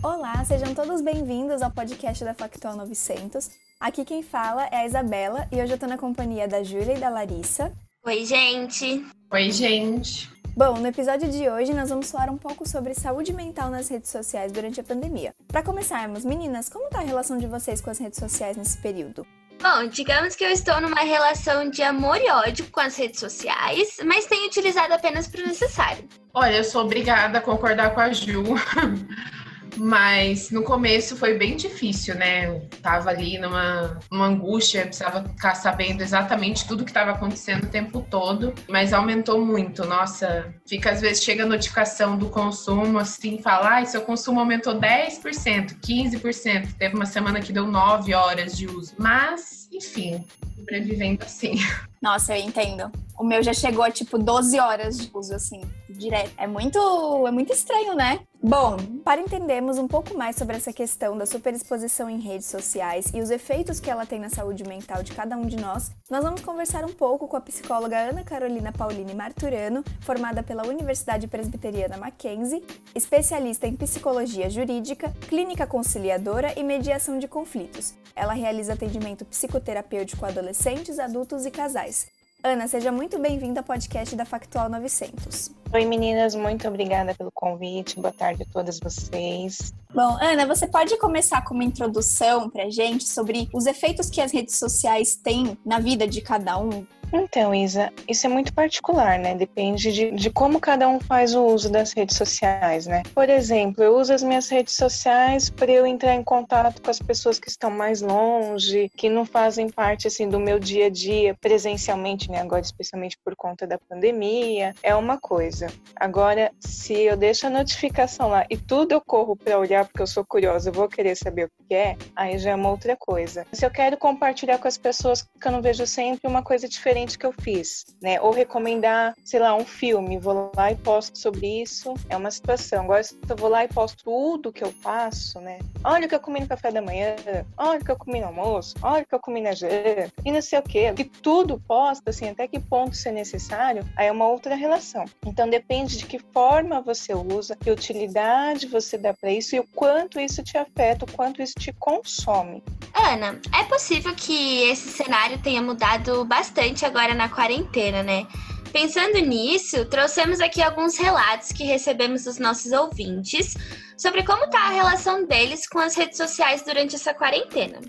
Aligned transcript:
Olá, 0.00 0.44
sejam 0.44 0.72
todos 0.74 1.00
bem-vindos 1.00 1.60
ao 1.60 1.72
podcast 1.72 2.24
da 2.24 2.32
Factual 2.32 2.76
900. 2.76 3.50
Aqui 3.80 4.04
quem 4.04 4.22
fala 4.22 4.64
é 4.66 4.76
a 4.76 4.86
Isabela 4.86 5.48
e 5.50 5.60
hoje 5.60 5.72
eu 5.72 5.78
tô 5.78 5.88
na 5.88 5.98
companhia 5.98 6.46
da 6.46 6.62
Júlia 6.62 6.94
e 6.94 7.00
da 7.00 7.08
Larissa. 7.08 7.72
Oi, 8.06 8.24
gente! 8.24 9.04
Oi, 9.32 9.50
gente! 9.50 10.30
Bom, 10.56 10.78
no 10.78 10.86
episódio 10.86 11.28
de 11.28 11.48
hoje 11.48 11.74
nós 11.74 11.90
vamos 11.90 12.12
falar 12.12 12.30
um 12.30 12.38
pouco 12.38 12.66
sobre 12.66 12.94
saúde 12.94 13.32
mental 13.32 13.70
nas 13.70 13.88
redes 13.88 14.08
sociais 14.10 14.52
durante 14.52 14.80
a 14.80 14.84
pandemia. 14.84 15.34
Para 15.48 15.64
começarmos, 15.64 16.24
meninas, 16.24 16.68
como 16.68 16.88
tá 16.88 16.98
a 16.98 17.04
relação 17.04 17.36
de 17.36 17.48
vocês 17.48 17.80
com 17.80 17.90
as 17.90 17.98
redes 17.98 18.20
sociais 18.20 18.56
nesse 18.56 18.78
período? 18.78 19.26
Bom, 19.60 19.88
digamos 19.88 20.36
que 20.36 20.44
eu 20.44 20.50
estou 20.50 20.80
numa 20.80 21.00
relação 21.00 21.68
de 21.68 21.82
amor 21.82 22.18
e 22.18 22.30
ódio 22.30 22.70
com 22.70 22.78
as 22.78 22.96
redes 22.96 23.18
sociais, 23.18 23.96
mas 24.04 24.26
tenho 24.26 24.46
utilizado 24.46 24.94
apenas 24.94 25.26
para 25.26 25.42
o 25.42 25.46
necessário. 25.48 26.08
Olha, 26.32 26.58
eu 26.58 26.64
sou 26.64 26.84
obrigada 26.84 27.38
a 27.38 27.42
concordar 27.42 27.92
com 27.92 28.00
a 28.00 28.12
Ju. 28.12 28.44
Mas 29.76 30.50
no 30.50 30.62
começo 30.62 31.16
foi 31.16 31.34
bem 31.36 31.56
difícil, 31.56 32.14
né? 32.14 32.46
Eu 32.46 32.68
tava 32.82 33.10
ali 33.10 33.38
numa, 33.38 33.98
numa 34.10 34.26
angústia, 34.26 34.86
precisava 34.86 35.22
ficar 35.28 35.54
sabendo 35.54 36.02
exatamente 36.02 36.66
tudo 36.66 36.84
que 36.84 36.90
estava 36.90 37.12
acontecendo 37.12 37.64
o 37.64 37.68
tempo 37.68 38.04
todo, 38.10 38.54
mas 38.68 38.92
aumentou 38.92 39.44
muito. 39.44 39.84
Nossa, 39.84 40.52
fica 40.66 40.90
às 40.90 41.00
vezes 41.00 41.22
chega 41.22 41.44
a 41.44 41.46
notificação 41.46 42.16
do 42.16 42.28
consumo 42.28 42.98
assim, 42.98 43.38
falar, 43.38 43.82
ah, 43.82 43.84
seu 43.84 44.02
consumo 44.02 44.40
aumentou 44.40 44.74
10%, 44.74 45.78
15%. 45.80 46.74
Teve 46.78 46.94
uma 46.94 47.06
semana 47.06 47.40
que 47.40 47.52
deu 47.52 47.66
9 47.66 48.14
horas 48.14 48.56
de 48.56 48.66
uso. 48.66 48.94
Mas, 48.98 49.67
enfim, 49.78 50.24
sobrevivendo 50.56 51.24
assim. 51.24 51.54
Nossa, 52.00 52.36
eu 52.36 52.44
entendo. 52.44 52.90
O 53.18 53.24
meu 53.24 53.42
já 53.42 53.52
chegou 53.52 53.82
a 53.82 53.90
tipo 53.90 54.16
12 54.16 54.60
horas 54.60 54.96
de 54.96 55.10
uso, 55.12 55.34
assim, 55.34 55.60
direto. 55.90 56.30
É 56.36 56.46
muito, 56.46 56.78
é 57.26 57.30
muito 57.32 57.52
estranho, 57.52 57.94
né? 57.94 58.20
Bom, 58.40 58.76
para 59.02 59.20
entendermos 59.20 59.78
um 59.78 59.88
pouco 59.88 60.16
mais 60.16 60.36
sobre 60.36 60.56
essa 60.56 60.72
questão 60.72 61.18
da 61.18 61.26
superexposição 61.26 62.08
em 62.08 62.20
redes 62.20 62.46
sociais 62.46 63.10
e 63.12 63.20
os 63.20 63.30
efeitos 63.30 63.80
que 63.80 63.90
ela 63.90 64.06
tem 64.06 64.20
na 64.20 64.28
saúde 64.28 64.62
mental 64.62 65.02
de 65.02 65.10
cada 65.10 65.36
um 65.36 65.44
de 65.44 65.56
nós, 65.56 65.90
nós 66.08 66.22
vamos 66.22 66.40
conversar 66.40 66.84
um 66.84 66.92
pouco 66.92 67.26
com 67.26 67.36
a 67.36 67.40
psicóloga 67.40 67.98
Ana 67.98 68.22
Carolina 68.22 68.70
Pauline 68.70 69.12
Marturano, 69.12 69.82
formada 70.02 70.40
pela 70.40 70.64
Universidade 70.64 71.26
Presbiteriana 71.26 71.96
Mackenzie, 71.96 72.62
especialista 72.94 73.66
em 73.66 73.74
psicologia 73.74 74.48
jurídica, 74.48 75.12
clínica 75.28 75.66
conciliadora 75.66 76.56
e 76.56 76.62
mediação 76.62 77.18
de 77.18 77.26
conflitos. 77.26 77.94
Ela 78.14 78.34
realiza 78.34 78.74
atendimento 78.74 79.24
psicoterapêutico 79.24 79.67
a 79.76 79.82
adolescentes, 80.26 80.98
adultos 80.98 81.44
e 81.44 81.50
casais. 81.50 82.06
Ana, 82.42 82.68
seja 82.68 82.92
muito 82.92 83.18
bem-vinda 83.18 83.60
ao 83.60 83.64
podcast 83.64 84.14
da 84.14 84.24
Factual 84.24 84.68
900. 84.68 85.50
Oi, 85.72 85.84
meninas, 85.84 86.36
muito 86.36 86.68
obrigada 86.68 87.12
pelo 87.12 87.32
convite. 87.34 88.00
Boa 88.00 88.12
tarde 88.12 88.44
a 88.44 88.52
todas 88.52 88.78
vocês. 88.78 89.74
Bom, 89.92 90.16
Ana, 90.20 90.46
você 90.46 90.68
pode 90.68 90.96
começar 90.98 91.42
com 91.44 91.52
uma 91.52 91.64
introdução 91.64 92.48
para 92.48 92.70
gente 92.70 93.04
sobre 93.04 93.48
os 93.52 93.66
efeitos 93.66 94.08
que 94.08 94.20
as 94.20 94.32
redes 94.32 94.56
sociais 94.56 95.16
têm 95.16 95.58
na 95.66 95.80
vida 95.80 96.06
de 96.06 96.20
cada 96.20 96.56
um? 96.58 96.86
Então, 97.12 97.54
Isa, 97.54 97.90
isso 98.06 98.26
é 98.26 98.28
muito 98.28 98.52
particular, 98.52 99.18
né? 99.18 99.34
Depende 99.34 99.92
de, 99.92 100.10
de 100.10 100.30
como 100.30 100.60
cada 100.60 100.88
um 100.88 101.00
faz 101.00 101.34
o 101.34 101.44
uso 101.46 101.70
das 101.70 101.92
redes 101.92 102.16
sociais, 102.16 102.86
né? 102.86 103.02
Por 103.14 103.30
exemplo, 103.30 103.82
eu 103.82 103.96
uso 103.96 104.12
as 104.12 104.22
minhas 104.22 104.48
redes 104.48 104.76
sociais 104.76 105.48
para 105.48 105.70
eu 105.70 105.86
entrar 105.86 106.14
em 106.14 106.22
contato 106.22 106.82
com 106.82 106.90
as 106.90 106.98
pessoas 106.98 107.38
que 107.38 107.48
estão 107.48 107.70
mais 107.70 108.02
longe, 108.02 108.90
que 108.94 109.08
não 109.08 109.24
fazem 109.24 109.70
parte, 109.70 110.06
assim, 110.06 110.28
do 110.28 110.38
meu 110.38 110.58
dia 110.58 110.86
a 110.86 110.90
dia 110.90 111.34
presencialmente, 111.40 112.30
né? 112.30 112.40
Agora, 112.40 112.60
especialmente 112.60 113.16
por 113.24 113.34
conta 113.34 113.66
da 113.66 113.78
pandemia, 113.78 114.74
é 114.82 114.94
uma 114.94 115.18
coisa. 115.18 115.68
Agora, 115.96 116.52
se 116.60 116.94
eu 116.94 117.16
deixo 117.16 117.46
a 117.46 117.50
notificação 117.50 118.28
lá 118.28 118.44
e 118.50 118.56
tudo 118.56 118.92
eu 118.92 119.00
corro 119.00 119.34
para 119.34 119.58
olhar 119.58 119.86
porque 119.86 120.02
eu 120.02 120.06
sou 120.06 120.24
curiosa, 120.24 120.68
eu 120.68 120.74
vou 120.74 120.88
querer 120.88 121.16
saber 121.16 121.46
o 121.46 121.50
que 121.66 121.74
é, 121.74 121.96
aí 122.14 122.38
já 122.38 122.50
é 122.50 122.54
uma 122.54 122.70
outra 122.70 122.96
coisa. 122.96 123.46
Se 123.52 123.64
eu 123.64 123.70
quero 123.70 123.96
compartilhar 123.96 124.58
com 124.58 124.68
as 124.68 124.76
pessoas 124.76 125.22
que 125.22 125.46
eu 125.46 125.52
não 125.52 125.62
vejo 125.62 125.86
sempre 125.86 126.28
uma 126.28 126.42
coisa 126.42 126.68
diferente, 126.68 126.97
diferente 126.98 127.18
que 127.18 127.26
eu 127.26 127.32
fiz, 127.32 127.86
né? 128.00 128.20
Ou 128.20 128.30
recomendar, 128.30 129.14
sei 129.24 129.40
lá, 129.40 129.54
um 129.54 129.64
filme, 129.64 130.18
vou 130.18 130.50
lá 130.56 130.72
e 130.72 130.76
posto 130.76 131.18
sobre 131.18 131.62
isso, 131.62 131.94
é 132.08 132.16
uma 132.16 132.30
situação. 132.30 132.84
Agora, 132.84 133.02
se 133.02 133.16
eu 133.28 133.36
vou 133.36 133.48
lá 133.48 133.64
e 133.64 133.68
posto 133.68 134.04
tudo 134.04 134.52
que 134.52 134.64
eu 134.64 134.72
faço, 134.72 135.40
né? 135.40 135.58
Olha 135.84 136.06
o 136.06 136.08
que 136.08 136.14
eu 136.14 136.20
comi 136.20 136.40
no 136.40 136.48
café 136.48 136.70
da 136.70 136.82
manhã, 136.82 137.14
olha 137.56 137.80
o 137.80 137.84
que 137.84 137.90
eu 137.90 137.96
comi 137.96 138.20
no 138.20 138.26
almoço, 138.26 138.74
olha 138.82 139.02
o 139.02 139.06
que 139.06 139.14
eu 139.14 139.20
comi 139.20 139.40
na 139.40 139.52
janta, 139.52 140.12
e 140.24 140.32
não 140.32 140.42
sei 140.42 140.58
o 140.58 140.62
quê. 140.62 140.92
E 140.96 141.04
tudo 141.04 141.62
posta, 141.66 142.10
assim, 142.10 142.28
até 142.28 142.48
que 142.48 142.58
ponto 142.58 142.92
isso 142.92 143.08
é 143.08 143.12
necessário, 143.12 143.84
aí 143.96 144.08
é 144.08 144.12
uma 144.12 144.26
outra 144.26 144.54
relação. 144.54 145.04
Então, 145.24 145.48
depende 145.48 145.98
de 145.98 146.06
que 146.06 146.18
forma 146.18 146.80
você 146.80 147.14
usa, 147.14 147.56
que 147.56 147.70
utilidade 147.70 148.66
você 148.66 148.98
dá 148.98 149.14
para 149.14 149.30
isso 149.30 149.54
e 149.54 149.60
o 149.60 149.66
quanto 149.74 150.18
isso 150.18 150.42
te 150.42 150.58
afeta, 150.58 151.04
o 151.04 151.12
quanto 151.12 151.42
isso 151.42 151.54
te 151.58 151.72
consome. 151.72 152.62
Ana, 152.94 153.40
é 153.54 153.64
possível 153.64 154.14
que 154.14 154.62
esse 154.62 154.88
cenário 154.88 155.38
tenha 155.40 155.62
mudado 155.62 156.24
bastante 156.24 156.84
agora 156.88 157.14
na 157.14 157.28
quarentena, 157.28 158.02
né? 158.02 158.26
Pensando 158.72 159.18
nisso, 159.18 159.84
trouxemos 159.86 160.40
aqui 160.40 160.62
alguns 160.62 160.98
relatos 160.98 161.52
que 161.52 161.64
recebemos 161.64 162.24
dos 162.24 162.38
nossos 162.38 162.72
ouvintes 162.72 163.54
sobre 163.96 164.22
como 164.22 164.44
está 164.44 164.66
a 164.66 164.70
relação 164.70 165.26
deles 165.26 165.66
com 165.68 165.78
as 165.78 165.96
redes 165.96 166.16
sociais 166.16 166.62
durante 166.62 166.94
essa 166.94 167.14
quarentena. 167.14 167.80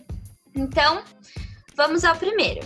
Então, 0.56 1.04
vamos 1.76 2.04
ao 2.04 2.16
primeiro. 2.16 2.62